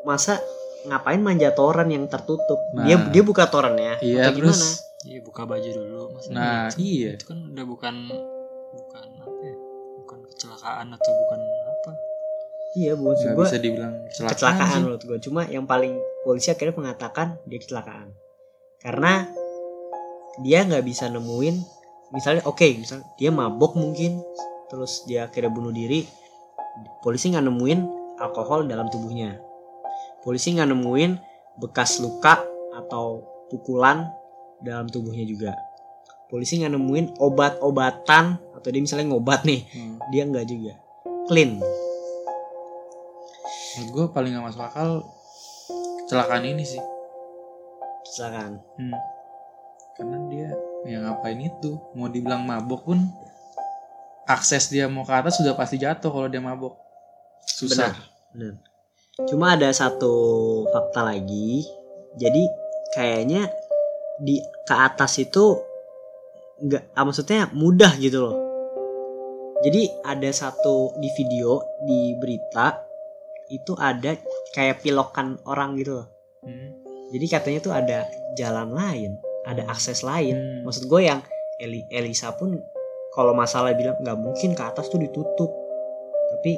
masa 0.00 0.40
ngapain 0.88 1.20
manja 1.20 1.52
toren 1.52 1.92
yang 1.92 2.08
tertutup 2.08 2.56
Nah. 2.72 2.88
dia 2.88 2.96
dia 3.12 3.20
buka 3.20 3.44
torennya 3.44 4.00
Iya, 4.00 4.32
atau 4.32 4.40
terus 4.40 4.56
gimana 4.56 4.68
iya 5.04 5.18
buka 5.20 5.42
baju 5.44 5.68
dulu 5.68 6.00
maksudnya 6.16 6.40
Nah, 6.40 6.64
itu, 6.72 6.76
iya. 6.80 7.10
itu 7.20 7.24
kan 7.28 7.38
udah 7.44 7.64
bukan 7.68 7.94
bukan 8.72 9.06
apa 9.20 9.40
ya 9.44 9.54
bukan 10.00 10.18
kecelakaan 10.32 10.86
atau 10.96 11.12
bukan 11.12 11.40
iya 12.76 12.92
bukan 12.98 13.14
nggak 13.16 13.34
gua 13.36 13.44
bisa 13.48 13.58
dibilang 13.60 13.94
kecelakaan, 14.12 14.32
kecelakaan. 14.34 14.68
sih. 14.68 14.80
menurut 14.84 15.02
gue 15.04 15.18
cuma 15.24 15.42
yang 15.48 15.64
paling 15.64 15.94
polisi 16.26 16.52
akhirnya 16.52 16.74
mengatakan 16.76 17.40
dia 17.48 17.58
kecelakaan. 17.62 18.08
Karena 18.78 19.24
dia 20.44 20.62
nggak 20.68 20.84
bisa 20.84 21.08
nemuin 21.10 21.56
misalnya 22.14 22.42
oke 22.48 22.64
misal 22.78 23.04
dia 23.20 23.28
mabok 23.28 23.76
mungkin 23.76 24.22
terus 24.72 25.04
dia 25.04 25.28
akhirnya 25.28 25.52
bunuh 25.52 25.72
diri 25.74 26.06
polisi 27.02 27.32
nggak 27.32 27.44
nemuin 27.48 27.80
alkohol 28.20 28.68
dalam 28.68 28.86
tubuhnya. 28.92 29.40
Polisi 30.22 30.52
nggak 30.52 30.68
nemuin 30.68 31.10
bekas 31.58 31.98
luka 32.02 32.38
atau 32.76 33.24
pukulan 33.48 34.06
dalam 34.60 34.86
tubuhnya 34.90 35.24
juga. 35.24 35.52
Polisi 36.28 36.60
nggak 36.60 36.74
nemuin 36.76 37.06
obat-obatan 37.18 38.36
atau 38.52 38.68
dia 38.68 38.82
misalnya 38.82 39.14
ngobat 39.14 39.48
nih 39.48 39.64
Hmm. 39.72 39.96
dia 40.12 40.22
nggak 40.28 40.46
juga. 40.46 40.76
Clean 41.28 41.56
Menurut 43.78 43.94
gue 43.94 44.06
paling 44.10 44.34
gak 44.34 44.46
masuk 44.50 44.62
akal 44.66 45.06
kecelakaan 46.02 46.50
ini 46.50 46.66
sih. 46.66 46.82
kecelakaan 48.02 48.58
Hmm. 48.74 48.98
Karena 49.94 50.18
dia 50.26 50.50
yang 50.90 51.06
ngapain 51.06 51.38
itu 51.38 51.78
mau 51.94 52.10
dibilang 52.10 52.42
mabok 52.42 52.90
pun 52.90 52.98
akses 54.26 54.70
dia 54.70 54.90
mau 54.90 55.06
ke 55.06 55.14
atas 55.14 55.38
sudah 55.38 55.54
pasti 55.54 55.78
jatuh 55.78 56.10
kalau 56.10 56.26
dia 56.26 56.42
mabok. 56.42 56.74
Susah. 57.46 57.94
Benar. 58.34 58.58
Cuma 59.30 59.54
ada 59.54 59.70
satu 59.70 60.14
fakta 60.74 61.06
lagi. 61.06 61.62
Jadi 62.18 62.42
kayaknya 62.94 63.46
di 64.18 64.42
ke 64.66 64.74
atas 64.74 65.22
itu 65.22 65.58
nggak 66.58 66.98
ah, 66.98 67.04
maksudnya 67.06 67.46
mudah 67.54 67.94
gitu 68.02 68.18
loh. 68.26 68.36
Jadi 69.62 69.86
ada 70.02 70.30
satu 70.30 70.98
di 70.98 71.10
video 71.14 71.62
di 71.86 72.14
berita 72.18 72.87
itu 73.48 73.72
ada 73.80 74.16
kayak 74.52 74.84
pilokan 74.84 75.40
orang 75.48 75.76
gitu 75.80 76.02
loh. 76.02 76.06
Hmm. 76.44 76.70
Jadi 77.08 77.26
katanya 77.28 77.60
tuh 77.64 77.72
ada 77.72 77.98
jalan 78.36 78.72
lain, 78.72 79.16
ada 79.48 79.64
akses 79.68 80.04
lain. 80.04 80.36
Hmm. 80.36 80.68
Maksud 80.68 80.88
gue 80.88 81.00
yang 81.04 81.20
Eli, 81.58 81.82
Elisa 81.90 82.30
pun 82.36 82.54
kalau 83.16 83.34
masalah 83.34 83.74
bilang 83.74 83.98
nggak 83.98 84.18
mungkin 84.20 84.52
ke 84.54 84.62
atas 84.62 84.92
tuh 84.92 85.00
ditutup. 85.00 85.50
Tapi 86.36 86.52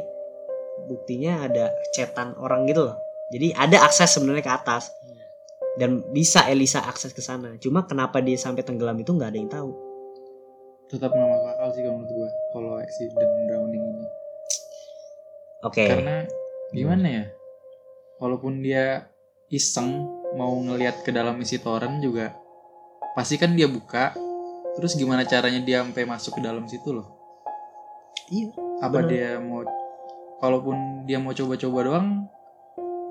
buktinya 0.91 1.47
ada 1.47 1.71
cetan 1.95 2.35
orang 2.37 2.67
gitu 2.67 2.91
loh. 2.91 2.99
Jadi 3.31 3.55
ada 3.55 3.87
akses 3.87 4.11
sebenarnya 4.11 4.43
ke 4.43 4.53
atas. 4.53 4.91
Dan 5.79 6.03
bisa 6.11 6.45
Elisa 6.51 6.83
akses 6.83 7.15
ke 7.15 7.23
sana. 7.23 7.55
Cuma 7.63 7.87
kenapa 7.87 8.19
dia 8.19 8.35
sampai 8.35 8.67
tenggelam 8.67 8.99
itu 8.99 9.15
nggak 9.15 9.31
ada 9.31 9.39
yang 9.39 9.49
tahu. 9.49 9.71
Tetap 10.91 11.15
gak 11.15 11.23
masuk 11.23 11.49
akal 11.55 11.69
sih 11.71 11.83
kalau 11.87 11.97
menurut 12.03 12.11
gue 12.11 12.29
kalau 12.51 12.73
accident 12.83 13.33
drowning 13.47 13.85
ini. 13.87 14.07
Oke. 15.63 15.87
Karena 15.87 16.27
gimana 16.71 17.07
ya? 17.07 17.25
Walaupun 18.21 18.61
dia 18.63 19.11
iseng 19.51 20.07
mau 20.39 20.55
ngelihat 20.55 21.03
ke 21.03 21.11
dalam 21.11 21.35
isi 21.43 21.59
toren 21.59 21.99
juga 21.99 22.31
pasti 23.19 23.35
kan 23.35 23.59
dia 23.59 23.67
buka 23.67 24.15
terus 24.79 24.95
gimana 24.95 25.27
caranya 25.27 25.59
dia 25.59 25.83
sampai 25.83 26.07
masuk 26.07 26.39
ke 26.39 26.41
dalam 26.41 26.71
situ 26.71 26.95
loh 26.95 27.19
Iya. 28.31 28.55
apa 28.79 29.03
Bener. 29.03 29.11
dia 29.11 29.29
mau 29.43 29.67
kalaupun 30.39 31.03
dia 31.03 31.19
mau 31.19 31.35
coba-coba 31.35 31.79
doang 31.83 32.09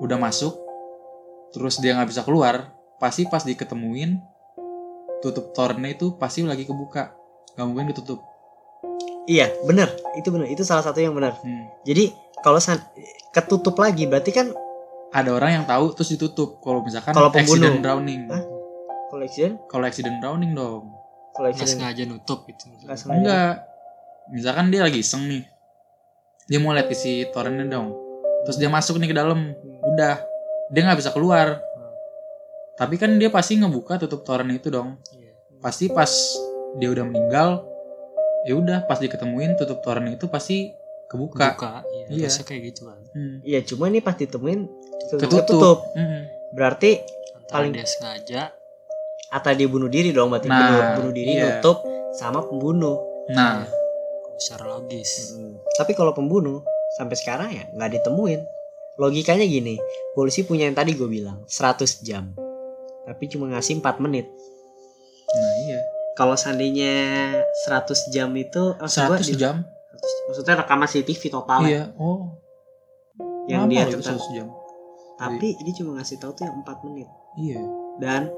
udah 0.00 0.16
masuk 0.16 0.56
terus 1.52 1.76
dia 1.84 1.92
nggak 1.92 2.08
bisa 2.08 2.24
keluar 2.24 2.72
pasti 2.96 3.28
pas 3.28 3.44
diketemuin 3.44 4.16
tutup 5.20 5.52
tornya 5.52 5.92
itu 5.92 6.16
pasti 6.16 6.40
lagi 6.40 6.64
kebuka 6.64 7.12
nggak 7.52 7.66
mungkin 7.68 7.92
ditutup 7.92 8.24
Iya, 9.24 9.52
bener. 9.62 9.88
Itu 10.14 10.30
bener. 10.30 10.46
Itu 10.46 10.62
salah 10.62 10.80
satu 10.80 10.96
yang 10.96 11.12
benar. 11.12 11.36
Hmm. 11.38 11.68
Jadi 11.82 12.12
kalau 12.40 12.56
ketutup 13.30 13.76
lagi 13.76 14.04
berarti 14.04 14.30
kan 14.30 14.50
ada 15.10 15.30
orang 15.30 15.50
yang 15.52 15.64
tahu 15.64 15.90
terus 15.92 16.10
ditutup 16.10 16.58
kalau 16.58 16.80
misalkan 16.80 17.10
Kalau 17.10 17.28
pembunuh. 17.28 17.66
accident 17.66 17.78
drowning 17.80 18.22
Hah? 18.26 18.42
collection, 19.06 19.58
kalau 19.66 19.84
accident 19.84 20.18
drowning 20.18 20.54
dong 20.54 20.86
nggak 20.86 21.34
collection. 21.34 21.66
sengaja 21.68 22.02
nutup 22.04 22.46
gitu 22.46 22.70
Nggak 22.80 22.94
sengaja. 22.96 23.16
enggak 23.16 23.52
misalkan 24.30 24.66
dia 24.68 24.80
lagi 24.80 24.98
iseng 24.98 25.26
nih 25.26 25.42
dia 26.46 26.58
mau 26.58 26.70
lihat 26.70 26.86
isi 26.86 27.26
torrentnya 27.28 27.66
dong 27.68 27.90
terus 28.42 28.56
dia 28.56 28.66
masuk 28.66 28.98
nih 28.98 29.10
ke 29.10 29.16
dalam 29.16 29.50
udah 29.84 30.14
dia 30.68 30.80
nggak 30.80 30.94
bisa 30.96 31.10
keluar 31.10 31.58
tapi 32.74 32.94
kan 32.96 33.14
dia 33.14 33.28
pasti 33.28 33.58
ngebuka 33.58 33.98
tutup 33.98 34.22
torrent 34.22 34.50
itu 34.52 34.70
dong 34.70 34.94
Iya. 35.10 35.34
pasti 35.58 35.90
pas 35.90 36.10
dia 36.76 36.88
udah 36.88 37.02
meninggal 37.04 37.66
ya 38.42 38.54
udah 38.54 38.84
pas 38.84 38.96
diketemuin 38.96 39.54
tutup 39.54 39.80
torrent 39.80 40.08
itu 40.10 40.26
pasti 40.26 40.72
kebuka 41.06 41.52
buka 41.52 41.72
iya, 42.08 42.26
Iya. 42.26 42.40
kayak 42.40 42.62
gitu 42.66 42.86
kan 42.86 42.98
Hmm. 43.10 43.42
Iya, 43.42 43.66
cuma 43.66 43.86
ini 43.86 43.98
pas 43.98 44.14
ditemuin 44.14 44.60
tutup. 45.10 45.18
ketutup, 45.20 45.42
ketutup. 45.44 45.78
Mm-mm. 45.92 46.22
Berarti 46.50 47.02
antara 47.34 47.66
Paling- 47.66 47.74
dia 47.74 47.82
sengaja 47.84 48.42
atau 49.28 49.50
dia 49.52 49.66
bunuh 49.66 49.86
diri 49.86 50.10
dong 50.10 50.30
berarti 50.30 50.46
Nah, 50.46 50.58
bunuh, 50.60 50.82
bunuh 50.96 51.12
diri 51.12 51.32
iya. 51.34 51.58
nutup 51.58 51.82
sama 52.12 52.40
pembunuh. 52.40 52.98
nah 53.28 53.62
kalau 53.62 54.38
secara 54.38 54.64
logis 54.68 55.10
Mm. 55.32 55.54
Tapi 55.76 55.92
kalau 55.92 56.10
pembunuh 56.10 56.62
sampai 56.92 57.14
sekarang 57.14 57.50
ya 57.50 57.66
nggak 57.70 57.90
ditemuin. 57.96 58.40
Logikanya 58.96 59.44
gini, 59.44 59.78
polisi 60.12 60.42
punya 60.42 60.66
yang 60.66 60.74
tadi 60.74 60.92
gue 60.92 61.06
bilang 61.06 61.46
100 61.46 62.00
jam. 62.00 62.34
Tapi 63.02 63.24
cuma 63.26 63.46
ngasih 63.48 63.78
4 63.78 63.98
menit. 63.98 64.26
nah 65.26 65.52
iya 65.64 65.78
Kalau 66.20 66.36
seandainya 66.36 67.32
100 67.64 68.12
jam 68.12 68.28
itu 68.36 68.76
gua 68.76 68.84
100 69.16 69.24
di- 69.24 69.40
jam? 69.40 69.64
100 69.64 70.28
maksudnya 70.28 70.54
rekaman 70.60 70.84
CCTV 70.84 71.22
total 71.30 71.60
ya, 71.62 71.68
iya 71.70 71.82
oh. 71.96 72.36
Yang 73.48 73.60
lama 73.62 73.72
dia 73.72 73.84
100 73.88 74.36
jam. 74.36 74.46
Tapi 75.16 75.56
dia 75.58 75.72
cuma 75.74 75.96
ngasih 75.96 76.16
tahu 76.16 76.32
tuh 76.34 76.44
yang 76.44 76.60
4 76.60 76.84
menit. 76.84 77.08
iya. 77.34 77.60
Dan 77.96 78.28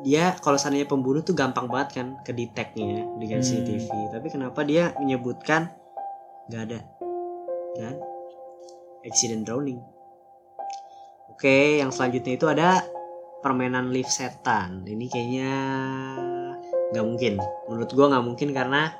dia 0.00 0.32
kalau 0.36 0.56
seandainya 0.56 0.84
pembunuh 0.84 1.20
tuh 1.20 1.32
gampang 1.32 1.68
banget 1.68 1.88
kan 1.94 2.06
ke 2.20 2.32
detectnya 2.32 3.04
dengan 3.14 3.38
Hmm. 3.38 3.46
CCTV 3.46 3.86
tapi 4.10 4.26
kenapa 4.26 4.64
dia 4.64 4.96
menyebutkan 4.96 5.70
nggak 6.48 6.62
ada? 6.64 6.80
Dan 7.74 7.94
accident 9.02 9.44
drowning. 9.44 9.78
Oke 11.28 11.78
yang 11.78 11.90
selanjutnya 11.90 12.32
itu 12.32 12.46
ada 12.46 12.80
permainan 13.38 13.92
lift 13.92 14.08
setan. 14.08 14.82
Ini 14.82 15.04
kayaknya 15.06 15.52
nggak 16.94 17.06
mungkin 17.06 17.34
menurut 17.66 17.90
gua 17.90 18.06
nggak 18.14 18.24
mungkin 18.24 18.48
karena 18.54 18.94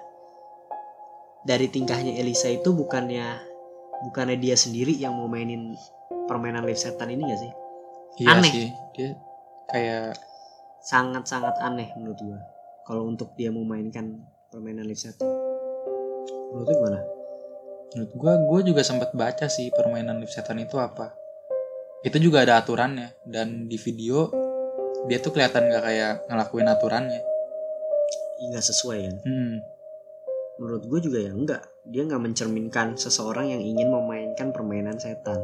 dari 1.46 1.70
tingkahnya 1.70 2.18
Elisa 2.18 2.50
itu 2.50 2.74
bukannya 2.74 3.38
bukannya 4.08 4.36
dia 4.40 4.58
sendiri 4.58 4.96
yang 4.96 5.14
mau 5.14 5.30
mainin 5.30 5.76
permainan 6.26 6.64
lift 6.64 6.82
setan 6.82 7.12
ini 7.12 7.22
gak 7.30 7.40
sih 7.40 7.52
Iya 8.14 8.30
Aneh. 8.38 8.52
sih. 8.52 8.68
Dia 8.94 9.10
kayak 9.68 10.14
sangat-sangat 10.84 11.58
aneh 11.60 11.88
menurut 11.96 12.18
gua 12.20 12.38
kalau 12.84 13.08
untuk 13.08 13.32
dia 13.38 13.48
memainkan 13.48 14.20
permainan 14.50 14.84
lift 14.84 15.04
setan 15.04 15.28
menurut 16.52 16.68
lu 16.68 16.74
gimana 16.74 17.00
menurut 17.94 18.12
gua 18.18 18.32
gua 18.44 18.60
juga 18.62 18.82
sempat 18.82 19.10
baca 19.14 19.46
sih 19.46 19.70
permainan 19.70 20.18
lift 20.18 20.34
setan 20.34 20.58
itu 20.58 20.76
apa. 20.80 21.14
Itu 22.04 22.20
juga 22.20 22.44
ada 22.44 22.60
aturannya 22.60 23.16
dan 23.24 23.64
di 23.64 23.80
video 23.80 24.28
dia 25.08 25.20
tuh 25.20 25.32
kelihatan 25.32 25.68
gak 25.68 25.84
kayak 25.84 26.12
ngelakuin 26.28 26.68
aturannya. 26.68 27.20
Nggak 28.50 28.64
sesuai 28.64 28.98
kan? 29.08 29.16
Hmm. 29.24 29.56
menurut 30.54 30.86
gue 30.86 31.10
juga 31.10 31.18
ya 31.18 31.34
enggak 31.34 31.66
dia 31.84 32.00
nggak 32.08 32.22
mencerminkan 32.24 32.96
seseorang 32.96 33.52
yang 33.52 33.60
ingin 33.60 33.92
memainkan 33.92 34.56
permainan 34.56 34.96
setan. 34.96 35.36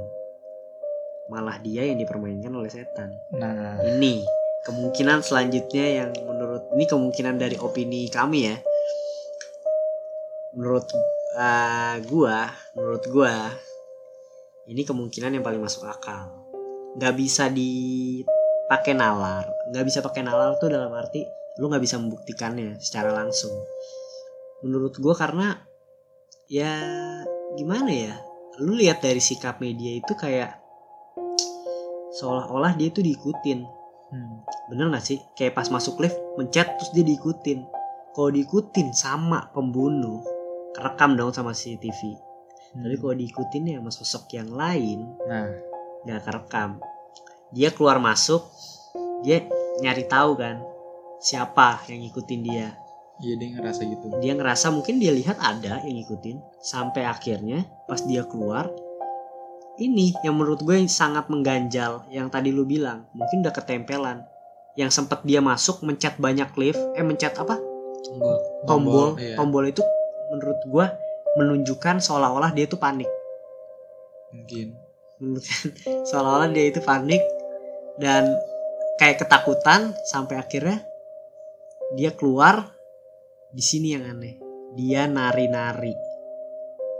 Malah 1.28 1.60
dia 1.60 1.84
yang 1.84 2.00
dipermainkan 2.00 2.50
oleh 2.50 2.72
setan. 2.72 3.12
Nah, 3.36 3.76
ini 3.84 4.24
kemungkinan 4.64 5.20
selanjutnya 5.20 5.86
yang 6.04 6.10
menurut 6.24 6.72
ini 6.72 6.84
kemungkinan 6.88 7.36
dari 7.36 7.60
opini 7.60 8.08
kami 8.08 8.48
ya. 8.48 8.56
Menurut 10.56 10.88
uh, 11.36 12.00
gua 12.08 12.48
menurut 12.72 13.04
gua 13.12 13.52
ini 14.64 14.82
kemungkinan 14.82 15.36
yang 15.36 15.44
paling 15.44 15.60
masuk 15.60 15.84
akal. 15.86 16.32
Nggak 16.96 17.14
bisa 17.20 17.52
dipakai 17.52 18.96
nalar. 18.96 19.44
Nggak 19.70 19.84
bisa 19.86 19.98
pakai 20.00 20.24
nalar 20.24 20.56
tuh 20.56 20.72
dalam 20.72 20.90
arti 20.96 21.22
lu 21.60 21.68
nggak 21.68 21.84
bisa 21.84 22.00
membuktikannya 22.00 22.80
secara 22.80 23.12
langsung. 23.12 23.52
Menurut 24.64 24.96
gua 24.96 25.12
karena 25.12 25.60
ya 26.48 26.72
gimana 27.54 27.92
ya 27.92 28.14
lu 28.58 28.74
lihat 28.74 29.04
dari 29.04 29.20
sikap 29.20 29.60
media 29.60 30.00
itu 30.00 30.12
kayak 30.16 30.56
seolah-olah 32.16 32.74
dia 32.74 32.88
tuh 32.90 33.04
diikutin. 33.04 33.78
Hmm. 34.10 34.42
bener 34.66 34.90
gak 34.90 35.06
sih? 35.06 35.22
Kayak 35.38 35.54
pas 35.54 35.70
masuk 35.70 36.02
lift 36.02 36.18
mencet 36.34 36.66
terus 36.66 36.90
dia 36.90 37.06
diikutin. 37.06 37.62
Kalau 38.10 38.30
diikutin 38.34 38.90
sama 38.90 39.46
pembunuh 39.54 40.18
kerekam 40.74 41.14
dong 41.14 41.30
sama 41.30 41.54
CCTV 41.54 42.30
tapi 42.70 42.94
kalau 43.02 43.14
diikutin 43.18 43.66
ya 43.66 43.76
sama 43.82 43.90
sosok 43.90 44.24
yang 44.38 44.50
lain 44.54 45.10
nah, 45.26 45.50
nggak 46.06 46.22
kerekam. 46.22 46.78
Dia 47.50 47.74
keluar 47.74 47.98
masuk 47.98 48.46
dia 49.26 49.42
nyari 49.82 50.06
tahu 50.06 50.38
kan 50.38 50.62
siapa 51.20 51.84
yang 51.86 52.00
ngikutin 52.08 52.40
dia? 52.42 52.68
Iya 53.20 53.36
dia 53.36 53.48
ngerasa 53.52 53.80
gitu. 53.84 54.04
dia 54.24 54.32
ngerasa 54.32 54.72
mungkin 54.72 54.96
dia 54.96 55.12
lihat 55.12 55.36
ada 55.36 55.84
yang 55.84 56.00
ngikutin. 56.00 56.40
Sampai 56.64 57.04
akhirnya 57.04 57.68
pas 57.84 58.00
dia 58.00 58.24
keluar 58.24 58.72
ini 59.76 60.16
yang 60.24 60.40
menurut 60.40 60.64
gue 60.64 60.80
sangat 60.88 61.28
mengganjal 61.28 62.08
yang 62.08 62.32
tadi 62.32 62.48
lu 62.48 62.64
bilang. 62.64 63.04
Mungkin 63.12 63.44
udah 63.44 63.52
ketempelan. 63.52 64.24
Yang 64.76 64.96
sempat 64.96 65.20
dia 65.28 65.44
masuk 65.44 65.84
mencet 65.84 66.16
banyak 66.16 66.48
lift 66.56 66.80
eh 66.96 67.04
mencet 67.04 67.36
apa? 67.36 67.60
Tombol. 68.08 68.36
Tombol. 68.64 69.08
Iya. 69.20 69.36
tombol 69.36 69.64
itu 69.68 69.84
menurut 70.32 70.60
gue 70.64 70.86
menunjukkan 71.36 72.00
seolah-olah 72.00 72.56
dia 72.56 72.64
itu 72.64 72.80
panik. 72.80 73.08
Mungkin. 74.32 74.72
seolah-olah 76.08 76.48
dia 76.56 76.72
itu 76.72 76.80
panik 76.80 77.20
dan 78.00 78.32
kayak 78.96 79.20
ketakutan 79.20 79.92
sampai 80.08 80.40
akhirnya 80.40 80.80
dia 81.90 82.14
keluar 82.14 82.70
di 83.50 83.62
sini 83.62 83.98
yang 83.98 84.06
aneh. 84.06 84.38
Dia 84.78 85.10
nari-nari. 85.10 85.94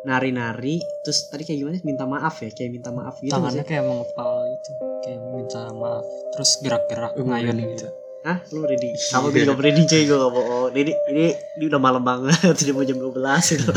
Nari-nari 0.01 0.81
terus 1.05 1.29
tadi 1.29 1.45
kayak 1.45 1.59
gimana 1.61 1.77
minta 1.85 2.05
maaf 2.09 2.41
ya? 2.41 2.51
Kayak 2.51 2.71
minta 2.73 2.91
maaf 2.91 3.21
gitu 3.21 3.37
tangannya 3.37 3.65
kayak 3.69 3.85
mengepal 3.85 4.33
itu 4.49 4.73
kayak 5.05 5.21
minta 5.31 5.63
maaf. 5.77 6.07
Terus 6.35 6.51
gerak-gerak 6.65 7.13
Uh, 7.21 7.27
ngayun 7.29 7.57
gitu. 7.77 7.89
Hah? 8.21 8.37
Lu 8.53 8.69
ready? 8.69 8.93
Sama 9.01 9.33
gue 9.33 9.49
juga 9.49 9.57
merinding 9.57 9.89
cuy, 9.89 10.05
gue 10.05 10.13
gak 10.13 10.33
bohong. 10.37 10.77
Ini, 10.77 10.93
ini, 11.09 11.25
ini 11.57 11.65
udah 11.73 11.81
malam 11.81 12.05
banget, 12.05 12.53
udah 12.69 12.75
mau 12.77 12.85
jam 12.85 13.01
12 13.01 13.17
gitu. 13.57 13.73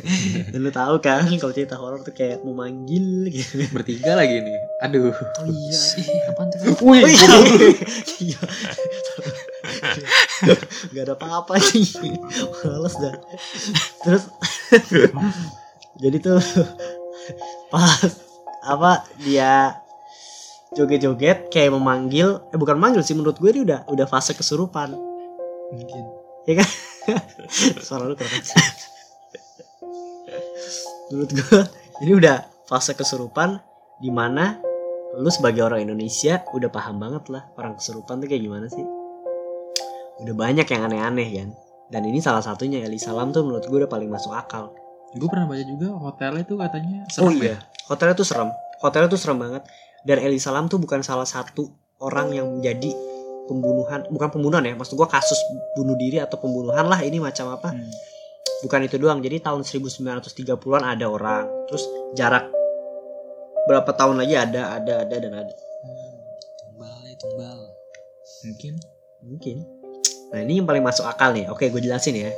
Dan 0.54 0.60
lu 0.62 0.70
tahu 0.70 1.02
kan, 1.02 1.26
kalau 1.26 1.50
cerita 1.50 1.74
horor 1.74 2.06
tuh 2.06 2.14
kayak 2.14 2.38
mau 2.46 2.54
manggil 2.54 3.26
gitu. 3.26 3.58
Bertiga 3.74 4.14
lagi 4.14 4.38
nih. 4.38 4.54
Aduh. 4.86 5.10
Oh 5.10 5.46
iya. 5.50 5.82
Apaan 6.30 6.46
tuh? 6.46 6.78
Wih, 6.86 7.02
Oh, 7.02 7.10
iya. 8.22 8.38
Iya. 10.38 10.54
Gak 10.94 11.02
ada 11.02 11.14
apa-apa 11.18 11.58
nih 11.58 12.14
Males 12.62 12.94
dah. 12.98 13.14
Terus 14.06 14.24
Jadi 16.02 16.16
tuh 16.22 16.38
Pas 17.72 18.10
Apa 18.62 19.02
Dia 19.18 19.74
Joget-joget 20.78 21.50
Kayak 21.50 21.74
memanggil 21.74 22.38
Eh 22.54 22.58
bukan 22.58 22.78
manggil 22.78 23.02
sih 23.02 23.18
Menurut 23.18 23.42
gue 23.42 23.50
dia 23.50 23.62
udah 23.66 23.80
Udah 23.90 24.06
fase 24.06 24.32
kesurupan. 24.38 24.94
Mungkin. 25.74 26.04
Suara 27.84 28.08
lu 28.08 28.16
keren. 28.16 28.40
Menurut 31.10 31.30
gue 31.34 31.60
Ini 32.06 32.12
udah 32.14 32.36
fase 32.70 32.94
kesurupan 32.94 33.58
Di 33.98 34.14
mana 34.14 34.62
Lu 35.18 35.28
sebagai 35.34 35.66
orang 35.66 35.82
Indonesia 35.82 36.46
Udah 36.54 36.70
paham 36.70 37.02
banget 37.02 37.26
lah 37.32 37.42
Orang 37.58 37.76
kesurupan 37.76 38.22
tuh 38.22 38.28
kayak 38.30 38.44
gimana 38.46 38.70
sih 38.70 38.97
Udah 40.18 40.34
banyak 40.34 40.66
yang 40.66 40.82
aneh-aneh 40.90 41.28
kan 41.30 41.48
Dan 41.88 42.02
ini 42.10 42.18
salah 42.18 42.42
satunya 42.42 42.82
Eli 42.82 42.98
Salam 42.98 43.30
tuh 43.30 43.46
menurut 43.46 43.64
gue 43.64 43.78
udah 43.86 43.90
paling 43.90 44.10
masuk 44.10 44.34
akal. 44.34 44.74
Gue 45.16 45.28
pernah 45.30 45.48
baca 45.48 45.64
juga 45.64 45.88
hotelnya 45.94 46.44
tuh 46.44 46.56
katanya 46.60 46.96
Oh 47.22 47.32
serem 47.32 47.40
iya 47.40 47.56
Hotelnya 47.88 48.14
tuh 48.18 48.26
serem. 48.26 48.50
Hotelnya 48.82 49.08
tuh 49.08 49.20
serem 49.20 49.38
banget. 49.40 49.62
Dan 50.04 50.16
Eli 50.20 50.38
Salam 50.42 50.66
tuh 50.66 50.78
bukan 50.82 51.00
salah 51.00 51.26
satu 51.26 51.70
Orang 51.98 52.30
yang 52.34 52.46
menjadi 52.60 52.92
Pembunuhan 53.48 54.04
Bukan 54.12 54.28
pembunuhan 54.28 54.62
ya 54.66 54.74
Maksud 54.76 54.94
gue 54.94 55.08
kasus 55.08 55.38
bunuh 55.74 55.96
diri 55.96 56.20
Atau 56.20 56.38
pembunuhan 56.38 56.86
lah 56.86 57.00
Ini 57.00 57.18
macam 57.18 57.54
apa. 57.56 57.72
Ya. 57.72 57.82
Hmm. 57.82 57.92
bukan 58.58 58.90
itu 58.90 58.98
doang 58.98 59.22
jadi 59.22 59.38
tahun 59.38 59.62
1930-an 59.62 60.82
ada 60.82 61.06
orang 61.06 61.46
terus 61.70 61.86
jarak 62.18 62.50
berapa 63.68 63.90
tahun 63.92 64.24
lagi 64.24 64.34
ada 64.34 64.80
ada 64.80 65.04
ada 65.04 65.16
dan 65.20 65.32
ada. 65.44 65.54
Tumbal 66.64 66.98
ya 67.04 67.14
tumbal. 67.20 67.58
Mungkin. 68.48 68.74
mungkin 69.18 69.77
nah 70.28 70.40
ini 70.40 70.60
yang 70.60 70.66
paling 70.66 70.82
masuk 70.82 71.04
akal 71.04 71.32
nih 71.32 71.48
oke 71.48 71.62
gue 71.62 71.80
jelasin 71.80 72.14
ya 72.14 72.30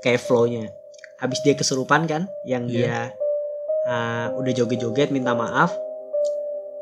kayak 0.00 0.18
flow-nya 0.18 0.70
habis 1.16 1.38
dia 1.40 1.52
kesurupan 1.52 2.04
kan 2.04 2.26
yang 2.42 2.64
Iya. 2.64 2.72
dia 2.72 2.98
uh, 3.86 4.34
udah 4.34 4.52
joget-joget 4.52 5.10
minta 5.10 5.32
maaf 5.32 5.70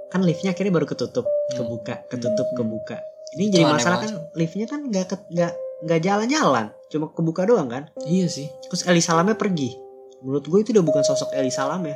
kan 0.09 0.23
liftnya 0.23 0.51
akhirnya 0.51 0.73
baru 0.73 0.87
ketutup 0.87 1.25
Hmm. 1.25 1.57
kebuka 1.59 1.95
ketutup 2.07 2.47
Hmm. 2.49 2.57
kebuka 2.57 2.97
ini 3.35 3.49
Itu 3.49 3.55
jadi 3.55 3.65
masalah 3.67 3.99
kan 4.01 4.11
liftnya 4.33 4.65
kan 4.65 4.81
nggak 4.83 5.07
ke- 5.07 5.29
nggak 5.29 5.53
nggak 5.79 6.01
jalan-jalan 6.01 6.67
cuma 6.89 7.07
kebuka 7.09 7.45
doang 7.45 7.69
kan 7.69 7.85
Iya 8.01 8.27
sih. 8.27 8.49
Terus 8.67 8.83
Eli 8.83 8.99
Salamnya 8.99 9.37
pergi. 9.37 9.77
Menurut 10.19 10.43
gue 10.43 10.59
itu 10.59 10.73
udah 10.73 10.83
bukan 10.83 11.05
sosok 11.05 11.31
Eli 11.31 11.49
Salam 11.49 11.85
ya. 11.85 11.95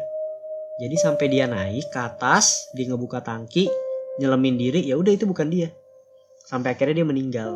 Jadi 0.78 0.94
sampai 0.94 1.26
dia 1.26 1.44
naik 1.44 1.88
ke 1.88 1.98
atas, 1.98 2.68
dia 2.70 2.86
ngebuka 2.86 3.18
tangki, 3.18 3.66
nyelemin 4.16 4.54
diri, 4.54 4.80
ya 4.82 4.94
udah 4.94 5.10
itu 5.10 5.24
bukan 5.24 5.48
dia. 5.48 5.72
Sampai 6.38 6.72
akhirnya 6.72 7.00
dia 7.00 7.08
meninggal. 7.08 7.50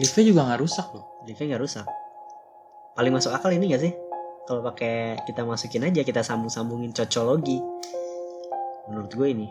Liftnya 0.00 0.24
juga 0.24 0.40
nggak 0.48 0.60
rusak 0.60 0.86
loh. 0.96 1.04
Liftnya 1.28 1.54
nggak 1.54 1.62
rusak. 1.62 1.86
Paling 2.92 3.12
masuk 3.12 3.32
akal 3.32 3.52
ini 3.56 3.72
gak 3.72 3.82
sih? 3.88 3.92
Kalau 4.44 4.60
pakai 4.60 5.24
kita 5.24 5.48
masukin 5.48 5.88
aja, 5.88 6.04
kita 6.04 6.20
sambung-sambungin 6.20 6.92
cocologi. 6.92 7.56
Menurut 8.90 9.12
gue 9.16 9.28
ini. 9.32 9.48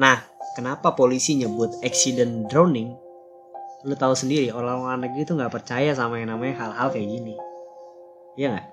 Nah, 0.00 0.18
kenapa 0.58 0.90
polisi 0.98 1.38
nyebut 1.38 1.70
accident 1.86 2.50
drowning? 2.50 2.90
Lu 3.86 3.94
tahu 3.94 4.16
sendiri, 4.16 4.50
orang-orang 4.50 5.06
negeri 5.06 5.22
itu 5.22 5.38
nggak 5.38 5.52
percaya 5.54 5.94
sama 5.94 6.18
yang 6.18 6.34
namanya 6.34 6.66
hal-hal 6.66 6.88
kayak 6.90 7.06
gini. 7.06 7.34
Iya 8.34 8.58
nggak? 8.58 8.66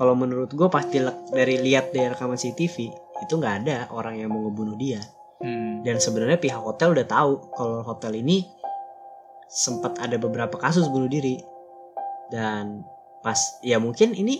Kalau 0.00 0.14
menurut 0.16 0.50
gue 0.50 0.68
pasti 0.72 0.98
dari 1.30 1.60
lihat 1.60 1.92
dari 1.92 2.10
rekaman 2.10 2.40
CCTV 2.40 2.76
itu 3.20 3.32
nggak 3.36 3.54
ada 3.62 3.76
orang 3.92 4.16
yang 4.16 4.32
mau 4.32 4.48
ngebunuh 4.48 4.74
dia. 4.80 4.98
Hmm. 5.44 5.84
Dan 5.84 6.00
sebenarnya 6.00 6.40
pihak 6.40 6.58
hotel 6.58 6.96
udah 6.96 7.06
tahu 7.06 7.32
kalau 7.52 7.84
hotel 7.84 8.16
ini 8.16 8.48
sempat 9.50 9.98
ada 9.98 10.14
beberapa 10.16 10.54
kasus 10.56 10.86
bunuh 10.86 11.10
diri. 11.10 11.42
Dan 12.30 12.86
pas 13.20 13.36
ya 13.60 13.82
mungkin 13.82 14.14
ini 14.14 14.38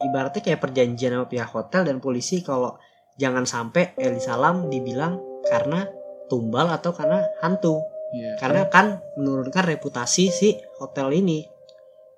ibaratnya 0.00 0.40
kayak 0.40 0.64
perjanjian 0.64 1.12
sama 1.14 1.26
pihak 1.28 1.50
hotel 1.52 1.84
dan 1.84 2.00
polisi 2.00 2.40
kalau 2.40 2.80
jangan 3.20 3.44
sampai 3.44 3.92
Eli 4.00 4.18
Salam 4.18 4.72
dibilang 4.72 5.20
karena 5.44 5.84
tumbal 6.32 6.72
atau 6.72 6.96
karena 6.96 7.20
hantu. 7.44 7.78
Iya. 8.16 8.40
Karena 8.40 8.62
kan 8.72 9.04
menurunkan 9.20 9.68
reputasi 9.68 10.32
si 10.32 10.56
hotel 10.80 11.12
ini. 11.12 11.44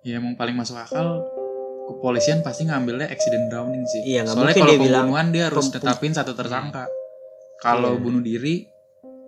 ya 0.00 0.16
emang 0.16 0.32
paling 0.32 0.56
masuk 0.56 0.80
akal 0.80 1.20
kepolisian 1.84 2.40
pasti 2.40 2.64
ngambilnya 2.64 3.12
accident 3.12 3.52
drowning 3.52 3.84
sih. 3.84 4.16
Iya, 4.16 4.24
Soalnya 4.24 4.56
kalau 4.56 4.72
dia 4.72 4.78
bilang 4.80 5.04
pembunuhan 5.12 5.28
dia 5.28 5.44
harus 5.52 5.66
tetapin 5.68 6.16
satu 6.16 6.32
tersangka. 6.32 6.88
Kalau 7.60 7.98
Iya. 7.98 8.00
bunuh 8.00 8.22
diri 8.24 8.64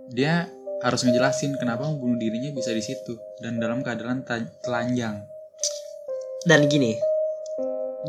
dia 0.08 0.48
harus 0.83 1.01
ngejelasin 1.07 1.55
kenapa 1.57 1.87
bunuh 1.95 2.18
dirinya 2.18 2.51
bisa 2.51 2.75
di 2.75 2.83
situ 2.83 3.14
dan 3.38 3.62
dalam 3.62 3.81
keadaan 3.87 4.27
telanjang. 4.61 5.27
dan 6.42 6.66
gini 6.66 6.99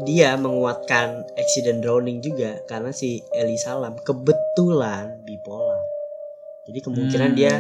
dia 0.10 0.34
menguatkan 0.34 1.22
accident 1.38 1.86
drowning 1.86 2.18
juga 2.18 2.58
karena 2.66 2.90
si 2.90 3.22
Eli 3.30 3.62
Salam 3.62 3.94
kebetulan 4.02 5.22
bipolar. 5.22 5.78
Jadi 6.66 6.80
kemungkinan 6.82 7.30
Hmm. 7.30 7.38
dia 7.38 7.54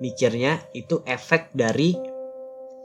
mikirnya 0.00 0.64
itu 0.72 1.04
efek 1.04 1.52
dari 1.52 1.92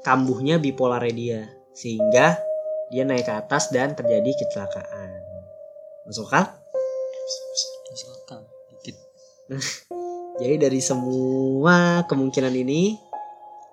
kambuhnya 0.04 0.60
bipolarnya 0.60 1.16
dia 1.16 1.42
sehingga 1.72 2.44
dia 2.92 3.08
naik 3.08 3.24
ke 3.24 3.34
atas 3.40 3.72
dan 3.72 3.96
terjadi 3.96 4.36
kecelakaan. 4.36 5.24
Masuk 6.04 6.28
akal? 6.28 6.60
misalkan 7.90 8.42
dikit 8.70 8.96
Jadi 10.40 10.56
dari 10.56 10.80
semua 10.80 12.08
kemungkinan 12.08 12.56
ini 12.56 12.96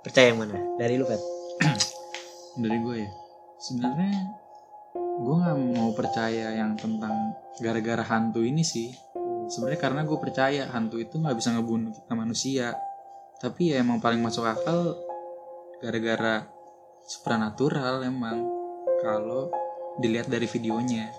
percaya 0.02 0.34
yang 0.34 0.42
mana? 0.42 0.58
Dari 0.74 0.98
lu 0.98 1.06
kan? 1.06 1.20
dari 2.66 2.78
gue 2.82 2.96
ya. 3.06 3.10
Sebenarnya 3.62 4.14
gue 5.22 5.36
nggak 5.46 5.58
mau 5.78 5.94
percaya 5.94 6.58
yang 6.58 6.74
tentang 6.74 7.38
gara-gara 7.62 8.02
hantu 8.02 8.42
ini 8.42 8.66
sih. 8.66 8.90
Sebenarnya 9.46 9.78
karena 9.78 10.02
gue 10.02 10.18
percaya 10.18 10.66
hantu 10.74 10.98
itu 10.98 11.22
nggak 11.22 11.38
bisa 11.38 11.54
ngebunuh 11.54 11.94
kita 11.94 12.14
manusia. 12.18 12.74
Tapi 13.38 13.70
ya 13.70 13.86
emang 13.86 14.02
paling 14.02 14.18
masuk 14.18 14.42
akal 14.42 14.98
gara-gara 15.78 16.50
supranatural 17.06 18.02
emang. 18.02 18.42
Kalau 19.06 19.54
dilihat 20.02 20.26
dari 20.26 20.50
videonya. 20.50 21.14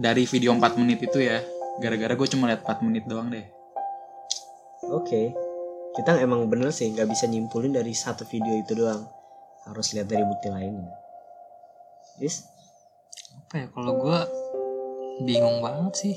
Dari 0.00 0.24
video 0.24 0.56
4 0.56 0.80
menit 0.80 1.04
itu 1.04 1.20
ya. 1.20 1.44
Gara-gara 1.76 2.16
gue 2.16 2.28
cuma 2.32 2.48
lihat 2.48 2.64
4 2.64 2.88
menit 2.88 3.04
doang 3.04 3.28
deh 3.28 3.53
Oke. 4.92 5.32
Kita 5.94 6.18
emang 6.18 6.50
bener 6.50 6.74
sih 6.74 6.90
nggak 6.90 7.06
bisa 7.06 7.30
nyimpulin 7.30 7.70
dari 7.70 7.94
satu 7.94 8.26
video 8.26 8.58
itu 8.58 8.74
doang. 8.74 9.06
Harus 9.64 9.94
lihat 9.94 10.10
dari 10.10 10.26
bukti 10.26 10.50
lainnya. 10.50 10.90
Yes? 12.18 12.54
apa 13.54 13.54
ya 13.54 13.66
kalau 13.70 13.92
gue 14.02 14.18
bingung 15.22 15.58
banget 15.62 15.92
sih 15.94 16.16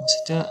maksudnya 0.00 0.48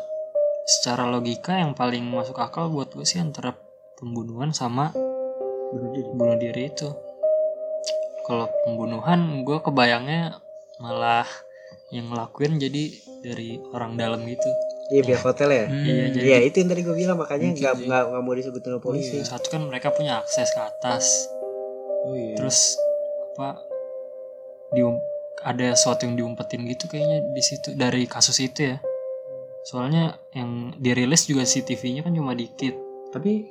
secara 0.69 1.09
logika 1.09 1.57
yang 1.57 1.73
paling 1.73 2.05
masuk 2.05 2.37
akal 2.37 2.69
buat 2.69 2.93
gue 2.93 3.01
sih 3.01 3.17
antara 3.17 3.57
pembunuhan 3.97 4.53
sama 4.53 4.93
Bunuh 5.69 5.89
diri. 5.93 6.09
bunuh 6.13 6.37
diri 6.37 6.63
itu 6.69 6.89
kalau 8.29 8.45
pembunuhan 8.65 9.41
gue 9.41 9.57
kebayangnya 9.57 10.37
malah 10.77 11.25
yang 11.89 12.13
ngelakuin 12.13 12.61
jadi 12.61 12.83
dari 13.25 13.57
orang 13.73 13.97
dalam 13.97 14.21
gitu 14.29 14.49
Iya 14.89 15.01
pihak 15.03 15.21
hotel 15.21 15.49
ya. 15.49 15.65
Hmm, 15.65 15.85
Iya, 15.85 16.03
jadi- 16.09 16.25
Iya 16.25 16.37
itu 16.43 16.55
yang 16.57 16.69
tadi 16.69 16.81
gue 16.81 16.95
bilang 16.95 17.17
makanya 17.17 17.47
nggak 17.51 17.73
nggak 17.83 18.03
nggak 18.09 18.23
mau 18.23 18.33
disebut 18.33 18.59
sama 18.59 18.79
polisi. 18.79 19.15
Iya. 19.15 19.25
satu 19.27 19.47
kan 19.47 19.61
mereka 19.63 19.89
punya 19.89 20.17
akses 20.17 20.49
ke 20.49 20.59
atas 20.59 21.05
oh 22.01 22.13
iya 22.13 22.33
terus 22.33 22.73
apa 23.31 23.61
dium 24.71 24.97
ada 25.39 25.71
sesuatu 25.71 26.03
yang 26.03 26.15
diumpetin 26.15 26.65
gitu 26.65 26.85
kayaknya 26.85 27.21
di 27.27 27.39
situ 27.39 27.71
dari 27.73 28.03
kasus 28.05 28.39
itu 28.39 28.65
ya 28.65 28.77
soalnya 29.61 30.17
yang 30.31 30.73
dirilis 30.75 31.23
juga 31.23 31.43
CCTV-nya 31.43 32.01
kan 32.01 32.11
cuma 32.11 32.33
dikit 32.33 32.73
tapi 33.09 33.45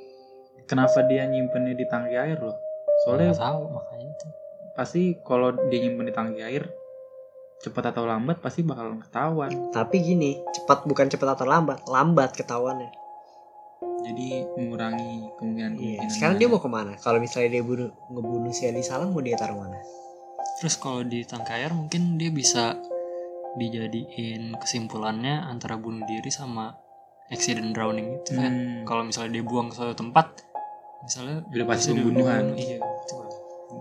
kenapa 0.64 1.04
dia 1.04 1.24
nyimpennya 1.24 1.72
di 1.72 1.84
tangki 1.84 2.14
air 2.14 2.36
loh 2.36 2.56
soalnya 3.02 3.30
nggak 3.30 3.40
tahu 3.40 3.62
makanya 3.70 4.06
itu 4.10 4.26
pasti 4.74 5.02
kalau 5.20 5.52
dia 5.68 5.78
nyimpen 5.80 6.04
di 6.04 6.12
tangki 6.12 6.40
air 6.40 6.64
cepat 7.58 7.90
atau 7.90 8.04
lambat 8.04 8.38
pasti 8.38 8.62
bakal 8.62 8.98
ketahuan 8.98 9.50
Tapi 9.68 9.98
gini, 9.98 10.38
cepat 10.48 10.84
bukan 10.84 11.06
cepat 11.06 11.34
atau 11.34 11.44
lambat, 11.44 11.82
lambat 11.84 12.32
ketahuannya. 12.32 12.90
jadi 14.00 14.46
mengurangi 14.54 15.26
kemungkinan 15.36 15.72
Iya. 15.74 15.98
kemungkinan 15.98 16.10
Sekarang 16.10 16.36
dia 16.36 16.48
mau 16.48 16.58
ke 16.58 16.68
mana? 16.68 16.92
Kalau 16.96 17.18
misalnya 17.18 17.50
dia 17.50 17.62
bunuh, 17.62 17.90
ngebunuh 18.08 18.50
si 18.50 18.64
Ali 18.64 18.80
Salam 18.80 19.10
mau 19.10 19.20
dia 19.20 19.34
taruh 19.34 19.58
mana? 19.58 19.78
terus 20.56 20.74
kalau 20.74 21.02
di 21.02 21.22
tangki 21.22 21.52
air 21.52 21.70
mungkin 21.70 22.18
dia 22.18 22.30
bisa 22.30 22.74
dijadiin 23.54 24.54
kesimpulannya 24.54 25.44
antara 25.44 25.74
bunuh 25.74 26.02
diri 26.04 26.28
sama 26.28 26.74
accident 27.28 27.70
drowning 27.70 28.18
itu 28.18 28.34
kan 28.34 28.50
Hmm. 28.50 28.82
kalau 28.82 29.02
misalnya 29.04 29.32
dia 29.32 29.44
buang 29.44 29.68
ke 29.68 29.76
suatu 29.76 29.94
tempat 29.94 30.34
misalnya 31.00 31.46
Udah 31.46 31.62
pasti 31.64 31.90
pembunuhan. 31.92 32.42
bunuh, 32.44 32.58
iya 32.58 32.76
kan. 32.76 32.90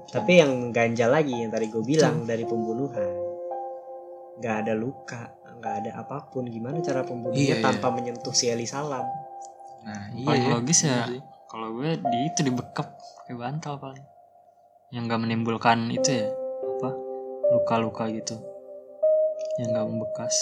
Tapi 0.07 0.31
yang 0.35 0.51
ganjal 0.69 1.09
lagi 1.09 1.33
yang 1.33 1.49
tadi 1.49 1.65
gue 1.65 1.81
bilang 1.81 2.23
dari 2.23 2.43
pembunuhan, 2.43 3.09
nggak 4.37 4.55
ada 4.61 4.73
luka, 4.73 5.21
nggak 5.57 5.73
ada 5.81 5.91
apa 5.97 6.27
pun. 6.27 6.45
Gimana 6.45 6.77
cara 6.79 7.01
pembunuhnya 7.01 7.57
Iya, 7.57 7.63
tanpa 7.63 7.89
menyentuh 7.89 8.31
si 8.31 8.47
Ali 8.47 8.65
Salam? 8.65 9.05
nah 9.79 10.11
iya. 10.11 10.25
Paling 10.25 10.43
ya. 10.43 10.51
logis 10.51 10.79
ya 10.83 11.07
Iya 11.07 11.21
kalau 11.47 11.71
gue 11.73 11.95
di 11.95 12.19
itu 12.27 12.39
dibekap 12.43 12.87
kayak 13.23 13.37
bantal 13.37 13.79
paling. 13.79 14.03
Yang 14.89 15.03
nggak 15.05 15.21
menimbulkan 15.21 15.87
itu 15.89 16.09
ya 16.13 16.27
apa 16.75 16.89
luka-luka 17.49 18.03
gitu. 18.09 18.35
Yang 19.57 19.67
nggak 19.71 19.85
membekas. 19.85 20.35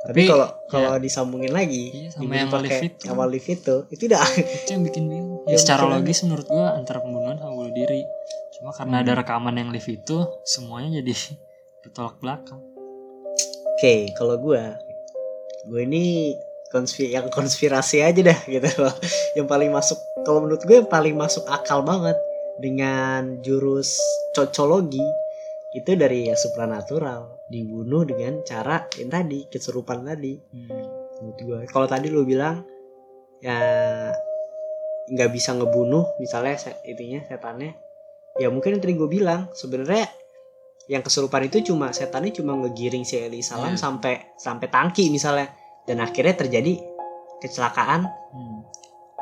Tapi 0.00 0.24
kalau 0.26 0.48
ya, 0.48 0.56
kalau 0.66 0.90
disambungin 0.96 1.52
lagi, 1.52 1.92
Iya, 1.92 2.08
sama 2.12 2.32
yang 2.32 2.48
pakai 2.48 2.64
lift 2.80 2.96
itu. 2.96 3.04
sama 3.04 3.24
lift 3.28 3.48
itu, 3.50 3.76
itu 3.90 4.02
udah 4.08 4.24
itu 4.56 4.68
yang 4.70 4.82
bikin 4.82 5.04
bingung. 5.06 5.40
Ya, 5.44 5.56
secara 5.56 5.84
logis 5.86 6.24
menurut 6.24 6.46
gue 6.46 6.66
antara 6.72 7.00
pembunuhan 7.00 7.36
sama 7.36 7.52
bunuh 7.52 7.72
diri. 7.72 8.00
Cuma 8.56 8.72
karena 8.72 8.96
Hmm. 8.96 9.04
ada 9.04 9.12
rekaman 9.14 9.56
yang 9.56 9.68
lift 9.68 9.88
itu 9.88 10.16
semuanya 10.42 11.00
jadi 11.00 11.12
bertolak 11.84 12.16
belakang 12.16 12.60
Oke, 13.80 14.12
kalau 14.12 14.36
gue, 14.36 14.60
gue 15.64 15.80
ini 15.88 16.36
konspi 16.68 17.16
yang 17.16 17.32
konspirasi 17.32 18.04
aja 18.04 18.20
dah 18.20 18.36
gitu 18.44 18.68
loh. 18.76 18.92
Yang 19.40 19.48
paling 19.48 19.72
masuk, 19.72 19.96
kalau 20.20 20.44
menurut 20.44 20.60
gue 20.68 20.84
yang 20.84 20.90
paling 20.92 21.16
masuk 21.16 21.48
akal 21.48 21.80
banget 21.80 22.12
dengan 22.60 23.40
jurus 23.40 23.96
cocologi 24.36 25.00
itu 25.72 25.96
dari 25.96 26.28
ya 26.28 26.36
supranatural 26.36 27.40
dibunuh 27.48 28.04
dengan 28.04 28.44
cara 28.44 28.84
yang 29.00 29.08
tadi 29.08 29.48
kesurupan 29.48 30.04
tadi 30.04 30.36
Hmm. 30.52 30.68
menurut 31.24 31.40
gue. 31.40 31.58
Kalau 31.72 31.88
tadi 31.88 32.12
lu 32.12 32.28
bilang 32.28 32.60
ya 33.40 33.56
nggak 35.08 35.30
bisa 35.32 35.56
ngebunuh 35.56 36.20
misalnya 36.20 36.60
itunya 36.84 37.24
setannya 37.24 37.72
ya 38.36 38.52
mungkin 38.52 38.76
yang 38.76 38.84
tadi 38.84 38.92
gue 38.92 39.08
bilang 39.08 39.48
sebenarnya 39.56 40.04
yang 40.90 41.00
kesurupan 41.00 41.46
itu 41.46 41.62
cuma 41.64 41.94
setannya 41.94 42.34
cuma 42.34 42.58
ngegiring 42.58 43.06
si 43.06 43.14
Eli 43.16 43.40
Salam 43.40 43.72
Iya. 43.72 43.78
sampai 43.78 44.34
sampai 44.34 44.66
tangki 44.66 45.06
misalnya. 45.06 45.46
Dan 45.86 45.98
akhirnya 45.98 46.34
terjadi 46.36 46.82
kecelakaan 47.38 48.10
Hmm. 48.30 48.60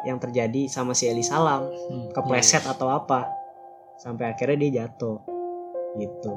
yang 0.03 0.17
terjadi 0.17 0.65
sama 0.67 0.93
si 0.93 1.07
Eli 1.07 1.21
Salam 1.21 1.69
Hmm, 1.69 2.09
kepleset 2.11 2.65
iya. 2.65 2.73
atau 2.73 2.89
apa. 2.89 3.29
Sampai 3.97 4.29
akhirnya 4.29 4.57
dia 4.59 4.73
jatuh. 4.83 5.21
Gitu. 5.95 6.35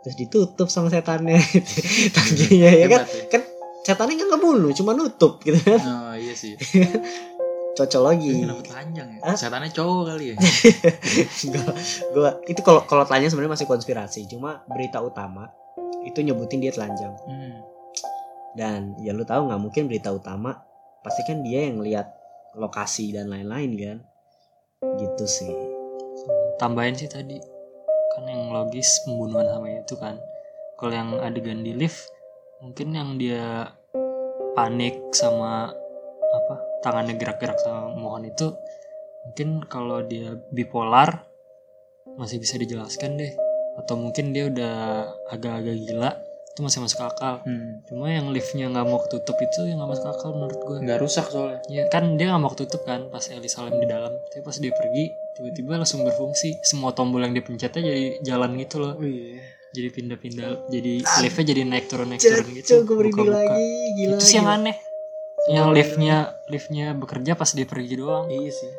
Terus 0.00 0.16
ditutup 0.16 0.68
sama 0.68 0.88
setannya. 0.88 1.36
Tangkinya 2.16 2.70
ya 2.70 2.86
kan? 2.88 3.02
ya. 3.04 3.28
kan 3.28 3.42
setannya 3.80 4.14
nggak 4.16 4.30
ngebunuh 4.30 4.72
cuma 4.72 4.92
nutup 4.92 5.40
gitu 5.40 5.56
kan? 5.58 5.80
Oh 5.80 6.14
iya 6.14 6.32
sih 6.32 6.56
cocologi 7.78 8.34
Ini 8.34 8.42
kenapa 8.42 8.62
telanjang 8.66 9.08
ya? 9.14 9.20
Hah? 9.22 9.36
setannya 9.38 9.70
cowok 9.70 10.02
kali 10.04 10.24
ya? 10.30 10.36
Gua- 11.54 11.74
gua 12.10 12.30
itu 12.44 12.60
kalau 12.60 12.82
kalau 12.82 13.04
tanya 13.04 13.30
sebenarnya 13.30 13.54
masih 13.54 13.66
konspirasi 13.66 14.26
cuma 14.26 14.66
berita 14.66 14.98
utama 14.98 15.46
itu 16.02 16.18
nyebutin 16.18 16.58
dia 16.58 16.72
telanjang. 16.72 17.14
Hmm. 17.22 17.56
dan 18.52 18.98
ya 18.98 19.14
lu 19.14 19.22
tahu 19.22 19.46
nggak 19.46 19.60
mungkin 19.60 19.86
berita 19.86 20.10
utama 20.10 20.58
pasti 21.00 21.22
kan 21.22 21.46
dia 21.46 21.70
yang 21.70 21.78
lihat 21.78 22.10
lokasi 22.52 23.14
dan 23.14 23.30
lain-lain 23.30 23.70
kan? 23.76 23.98
Gitu 24.98 25.24
sih. 25.24 25.54
Tambahin 26.56 26.98
sih 26.98 27.06
tadi 27.06 27.38
kan 28.10 28.24
yang 28.26 28.50
logis 28.50 29.06
pembunuhan 29.06 29.46
sama 29.46 29.70
itu 29.70 29.94
kan. 29.94 30.18
Kalau 30.74 30.90
yang 30.90 31.10
adegan 31.18 31.62
di 31.62 31.70
lift 31.70 32.10
mungkin 32.58 32.90
yang 32.90 33.14
dia 33.14 33.70
panik 34.52 34.98
sama 35.14 35.70
apa 36.28 36.56
tangannya 36.80 37.14
gerak-gerak 37.14 37.58
sama 37.58 37.90
mohon 37.90 38.24
itu 38.24 38.54
mungkin 39.24 39.64
kalau 39.64 40.02
dia 40.02 40.36
bipolar 40.48 41.26
masih 42.14 42.38
bisa 42.38 42.56
dijelaskan 42.56 43.14
deh 43.14 43.32
atau 43.76 43.94
mungkin 43.94 44.30
dia 44.30 44.46
udah 44.46 44.74
agak-agak 45.28 45.76
gila 45.80 46.10
itu 46.48 46.60
masih 46.60 46.82
masuk 46.82 46.98
akal 47.00 47.38
Hmm. 47.40 47.78
cuma 47.86 48.10
yang 48.10 48.26
liftnya 48.28 48.66
nggak 48.66 48.82
mau 48.82 48.98
ketutup 49.00 49.38
itu 49.38 49.60
yang 49.64 49.78
nggak 49.78 49.90
masuk 49.92 50.06
akal 50.08 50.30
menurut 50.32 50.58
gue 50.58 50.76
nggak 50.82 50.98
rusak 50.98 51.26
soalnya 51.28 51.62
Ya 51.70 51.86
kan 51.86 52.18
dia 52.18 52.26
nggak 52.28 52.42
mau 52.42 52.50
ketutup 52.50 52.82
kan 52.82 53.06
pas 53.08 53.22
Eli 53.24 53.46
Salim 53.46 53.76
di 53.76 53.86
dalam. 53.86 54.10
Tapi 54.26 54.42
pas 54.42 54.56
dia 54.56 54.72
pergi 54.72 55.04
tiba-tiba 55.36 55.76
langsung 55.76 56.02
berfungsi. 56.02 56.58
Semua 56.60 56.90
tombol 56.90 57.22
yang 57.22 57.30
dipencetnya 57.30 57.78
jadi 57.78 58.02
jalan 58.24 58.58
gitu 58.58 58.76
loh. 58.78 58.92
oh 58.92 59.04
iya 59.04 59.38
Jadi 59.68 59.88
pindah-pindah. 59.92 60.50
Jadi 60.66 60.92
liftnya 61.22 61.44
jadi 61.46 61.62
naik 61.62 61.86
turun 61.86 62.08
naik 62.08 62.22
turun 62.24 62.46
gitu. 62.50 62.82
Buka-buka. 62.82 63.22
lagi 63.28 63.70
gila 63.94 64.16
Itu 64.16 64.24
sih 64.24 64.36
yang 64.36 64.48
gila. 64.48 64.58
aneh. 64.58 64.76
Yang 65.48 65.66
liftnya 65.72 66.16
liftnya 66.46 66.86
bekerja 66.92 67.32
pas 67.32 67.48
dia 67.48 67.64
pergi 67.64 67.94
doang. 67.96 68.28
iya 68.28 68.48
sih 68.48 68.72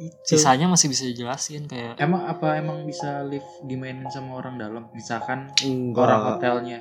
itu 0.00 0.16
Sisanya 0.24 0.64
masih 0.64 0.88
bisa 0.88 1.04
dijelasin 1.04 1.68
kayak 1.68 2.00
emang 2.00 2.24
apa 2.24 2.56
emang 2.56 2.82
bisa 2.82 3.20
lift 3.22 3.44
dimainin 3.62 4.08
sama 4.08 4.32
orang 4.34 4.56
dalam 4.56 4.88
misalkan 4.90 5.52
enggak 5.60 6.00
orang 6.00 6.20
hotelnya 6.26 6.78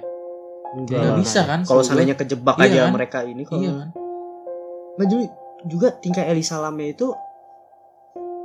enggak 0.71 0.95
nggak 0.95 1.03
Enggak. 1.03 1.19
bisa 1.19 1.39
kan 1.43 1.59
kalau 1.61 1.83
seandainya 1.83 2.15
kejebak 2.15 2.55
Iya 2.57 2.63
aja 2.65 2.79
kan? 2.79 2.91
mereka 2.93 3.19
ini 3.23 3.43
kalau 3.43 3.59
iya 3.59 3.71
kan 3.75 3.89
Nah, 4.95 5.05
jadi 5.05 5.25
juga 5.65 5.87
tingkah 5.93 6.23
Eli 6.23 6.39
Salamnya 6.41 6.87
itu 6.89 7.11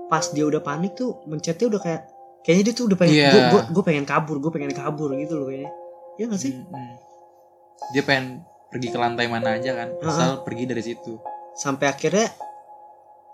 pas 0.05 0.27
dia 0.29 0.43
udah 0.43 0.59
panik 0.59 0.95
tuh 0.95 1.23
mencetnya 1.25 1.67
udah 1.69 1.81
kayak 1.81 2.03
kayaknya 2.43 2.63
dia 2.65 2.75
tuh 2.75 2.85
udah 2.87 2.97
pengen 2.97 3.15
Iya. 3.15 3.31
gue 3.65 3.85
pengen 3.85 4.05
kabur 4.05 4.37
gue 4.39 4.51
pengen 4.51 4.71
kabur 4.71 5.15
gitu 5.15 5.35
loh 5.35 5.47
kayaknya 5.47 5.71
ya 6.15 6.25
gak 6.27 6.41
sih 6.41 6.51
Mm-mm. 6.53 6.91
dia 7.91 8.03
pengen 8.03 8.43
pergi 8.75 8.91
ke 8.91 8.99
lantai 8.99 9.31
mana 9.31 9.55
aja 9.55 9.71
kan 9.79 9.95
asal 10.03 10.43
pergi 10.43 10.67
dari 10.67 10.83
situ. 10.83 11.23
Sampai 11.55 11.87
akhirnya 11.87 12.27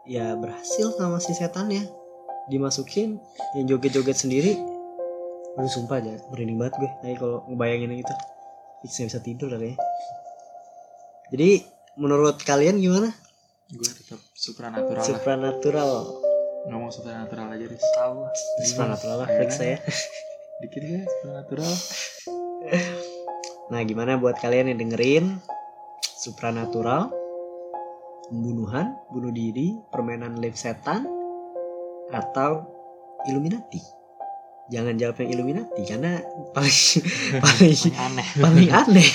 ya 0.04 0.36
berhasil 0.36 0.92
sama 1.00 1.16
si 1.16 1.32
setannya 1.32 1.88
dimasukin 2.52 3.16
yang 3.56 3.64
joget-joget 3.64 4.20
sendiri. 4.20 4.52
Aduh 5.56 5.72
sumpah 5.72 5.96
aja 6.04 6.20
merinding 6.28 6.60
banget 6.60 6.76
gue. 6.76 6.90
Nah, 7.00 7.16
kalau 7.16 7.38
ngebayangin 7.48 8.04
gitu 8.04 8.14
Fix 8.84 9.00
nggak 9.00 9.08
bisa 9.12 9.20
tidur 9.24 9.48
lah 9.52 9.60
kayaknya 9.60 9.80
Jadi 11.32 11.48
menurut 11.96 12.36
kalian 12.44 12.76
gimana? 12.76 13.08
gue 13.70 13.86
tetap 13.86 14.20
supranatural 14.36 15.00
lah. 15.00 15.08
Supranatural. 15.08 15.92
Ngomong 16.68 16.90
supranatural 16.92 17.54
aja 17.54 17.64
Riz. 17.64 17.84
Tahu 17.96 18.14
Supranatural 18.66 19.16
lah 19.24 19.28
fix 19.40 19.56
saya. 19.56 19.78
Dikit 20.60 20.82
ya 20.84 21.00
supranatural 21.08 21.72
Nah 23.70 23.86
gimana 23.86 24.18
buat 24.18 24.34
kalian 24.38 24.74
yang 24.74 24.78
dengerin? 24.82 25.38
Supranatural 26.02 27.14
Pembunuhan, 28.30 28.94
bunuh 29.10 29.34
diri, 29.34 29.74
permainan 29.90 30.38
live 30.38 30.54
setan 30.54 31.06
Atau 32.10 32.66
Illuminati? 33.26 33.78
Jangan 34.70 34.94
jawab 34.94 35.18
yang 35.22 35.30
Illuminati 35.38 35.82
Karena 35.82 36.18
paling 36.50 36.78
paling, 37.46 37.78
aneh. 37.94 38.28
paling 38.38 38.70
aneh. 38.70 39.10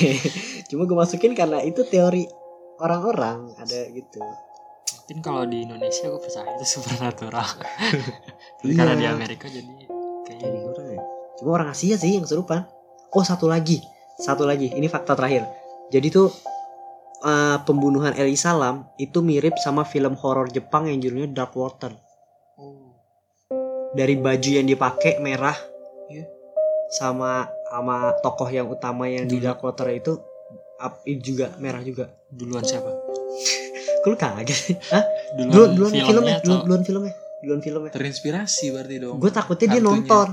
Cuma 0.68 0.84
gue 0.84 0.98
masukin 0.98 1.32
karena 1.32 1.60
itu 1.64 1.84
teori 1.88 2.28
orang-orang 2.80 3.56
Ada 3.56 3.92
gitu. 3.92 4.20
Mungkin 5.06 5.20
kalau 5.22 5.44
di 5.46 5.64
Indonesia 5.64 6.10
gue 6.10 6.18
percaya 6.20 6.50
itu 6.58 6.66
supernatural 6.80 7.46
Tapi 7.46 8.72
Iya. 8.72 8.78
karena 8.82 8.94
di 8.98 9.06
Amerika 9.06 9.46
jadi 9.48 9.68
Jadi 9.68 9.88
kayaknya 10.26 10.60
kurang 10.66 10.88
ya. 10.92 11.04
Cuma 11.38 11.50
orang 11.54 11.70
Asia 11.72 11.96
sih 11.96 12.16
yang 12.16 12.26
serupa. 12.26 12.66
Oh 13.12 13.24
satu 13.24 13.48
lagi 13.48 13.80
Satu 14.16 14.44
lagi 14.44 14.72
Ini 14.72 14.88
fakta 14.88 15.14
terakhir 15.14 15.44
Jadi 15.92 16.08
tuh 16.10 16.28
eh, 17.22 17.58
Pembunuhan 17.64 18.16
Eli 18.16 18.36
Salam 18.36 18.88
Itu 18.96 19.20
mirip 19.20 19.60
sama 19.60 19.84
film 19.84 20.16
horor 20.16 20.48
Jepang 20.50 20.88
yang 20.88 21.00
judulnya 21.00 21.30
Dark 21.32 21.54
Water 21.54 21.92
oh 22.56 22.96
Dari 23.92 24.16
baju 24.16 24.50
yang 24.52 24.66
dipakai 24.66 25.20
merah 25.20 25.56
Iya. 26.06 26.26
Sama 26.92 27.50
Sama 27.66 28.14
tokoh 28.22 28.48
yang 28.48 28.70
utama 28.70 29.10
yang 29.10 29.26
di. 29.28 29.42
Dark 29.42 29.60
Water 29.60 29.90
itu 29.90 30.16
up, 30.78 31.02
juga 31.20 31.52
merah 31.58 31.82
juga 31.82 32.12
duluan 32.30 32.62
siapa 32.62 32.92
lu 34.06 34.14
kaget? 34.14 34.78
Hah? 34.94 35.02
duluan, 35.34 35.50
Duluan, 35.50 35.70
duluan 35.74 35.92
filmnya, 35.92 36.06
filmnya 36.06 36.36
duluan, 36.46 36.62
duluan 36.62 36.82
filmnya 36.86 37.14
Duluan 37.42 37.62
filmnya 37.62 37.90
terinspirasi 37.90 38.66
berarti 38.70 38.96
dong 39.02 39.18
Gue 39.18 39.32
takutnya 39.34 39.66
dia 39.66 39.82
Hantunya. 39.82 39.98
nonton 40.06 40.28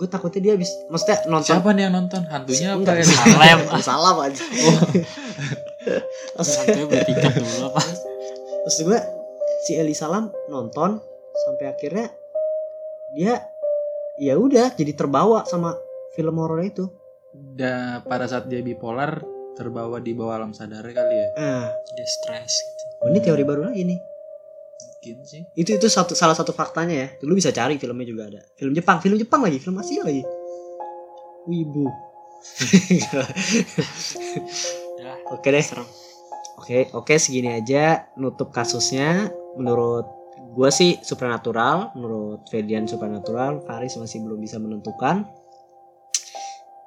Gue 0.00 0.08
takutnya 0.08 0.40
dia 0.40 0.52
habis 0.56 0.72
Maksudnya 0.88 1.28
nonton. 1.28 1.52
Siapa 1.60 1.76
nih 1.76 1.82
yang 1.84 1.94
nonton? 2.00 2.24
Hantunya 2.24 2.72
apa 2.72 2.80
Enggak, 2.80 2.96
ya? 2.96 3.04
Salem. 3.04 3.58
Salah 3.84 4.12
aja. 4.24 4.40
Oh. 4.40 4.78
Terus- 6.40 6.48
santunya 6.56 6.84
beli 6.88 7.04
tiket 7.04 7.32
dulu 7.36 7.56
apa? 7.68 7.82
Terus 8.64 8.78
gue 8.80 8.98
si 9.68 9.76
Eli 9.76 9.92
Salam 9.92 10.32
nonton 10.48 11.04
sampai 11.36 11.68
akhirnya 11.68 12.08
dia 13.12 13.44
ya 14.16 14.40
udah 14.40 14.72
jadi 14.72 14.96
terbawa 14.96 15.44
sama 15.44 15.76
film 16.16 16.40
horor 16.40 16.64
itu. 16.64 16.88
Da, 17.30 18.00
pada 18.00 18.24
saat 18.24 18.48
dia 18.48 18.64
bipolar 18.64 19.20
terbawa 19.52 20.00
di 20.00 20.16
bawah 20.16 20.40
alam 20.40 20.56
sadar 20.56 20.80
kali 20.80 21.14
ya. 21.14 21.28
Ah 21.36 21.68
dia 21.92 22.08
stres 22.08 22.56
gitu. 22.64 22.84
Ini 23.12 23.20
teori 23.20 23.44
baru 23.44 23.68
lagi 23.68 23.84
nih 23.84 24.00
mungkin 25.00 25.24
sih 25.24 25.40
itu 25.56 25.80
itu 25.80 25.88
satu 25.88 26.12
salah 26.12 26.36
satu 26.36 26.52
faktanya 26.52 26.92
ya 26.92 27.08
lu 27.24 27.32
bisa 27.32 27.48
cari 27.48 27.80
filmnya 27.80 28.04
juga 28.04 28.28
ada 28.28 28.44
film 28.60 28.76
Jepang 28.76 29.00
film 29.00 29.16
Jepang 29.16 29.40
lagi 29.40 29.56
film 29.56 29.80
Asia 29.80 30.04
lagi 30.04 30.20
wibu 31.48 31.88
ya 33.00 33.24
oke 35.32 35.48
deh 35.48 35.64
serem 35.64 35.88
Oke, 36.60 36.92
oke 36.92 37.16
segini 37.16 37.56
aja 37.56 38.04
nutup 38.20 38.52
kasusnya. 38.52 39.32
Menurut 39.56 40.04
gue 40.52 40.68
sih 40.68 41.00
supernatural, 41.00 41.96
menurut 41.96 42.44
Ferdian 42.52 42.84
supernatural, 42.84 43.64
Faris 43.64 43.96
masih 43.96 44.20
belum 44.20 44.44
bisa 44.44 44.60
menentukan. 44.60 45.24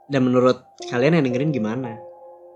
Dan 0.06 0.30
menurut 0.30 0.62
kalian 0.94 1.18
yang 1.18 1.26
dengerin 1.26 1.50
gimana? 1.50 1.98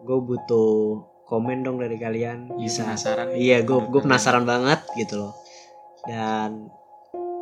Gue 0.05 0.22
butuh 0.22 1.01
komen 1.26 1.66
dong 1.66 1.82
dari 1.82 1.97
kalian. 1.97 2.53
Iya, 2.53 2.62
Bisa. 2.62 2.82
penasaran 2.86 3.26
nih. 3.34 3.38
Iya, 3.41 3.58
gue 3.66 3.76
Menurut 3.76 3.89
gue 3.89 4.01
penasaran 4.05 4.45
banget 4.45 4.80
gitu 4.93 5.16
loh. 5.18 5.34
Dan 6.06 6.70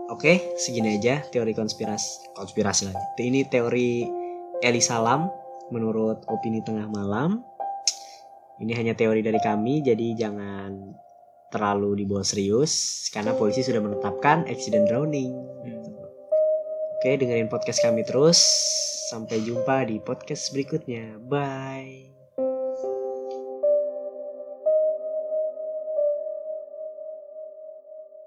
oke, 0.08 0.56
segini 0.56 1.02
aja 1.02 1.26
teori 1.28 1.52
konspirasi 1.52 2.32
konspirasi 2.38 2.94
lagi. 2.94 3.04
Ini 3.20 3.50
teori 3.52 4.06
Eli 4.64 4.82
Salam 4.82 5.28
menurut 5.74 6.24
opini 6.30 6.62
tengah 6.64 6.88
malam. 6.88 7.44
Ini 8.56 8.72
hanya 8.80 8.94
teori 8.96 9.20
dari 9.20 9.42
kami, 9.44 9.84
jadi 9.84 10.16
jangan 10.16 10.96
terlalu 11.52 12.04
dibawa 12.04 12.24
serius 12.24 13.06
karena 13.12 13.36
polisi 13.36 13.64
sudah 13.64 13.84
menetapkan 13.84 14.48
accident 14.48 14.88
drowning. 14.88 15.36
Hmm. 15.36 15.84
Oke, 17.00 17.20
dengerin 17.20 17.52
podcast 17.52 17.84
kami 17.84 18.08
terus. 18.08 18.40
Sampai 19.12 19.44
jumpa 19.46 19.86
di 19.86 20.02
podcast 20.02 20.50
berikutnya. 20.50 21.22
Bye. 21.22 22.15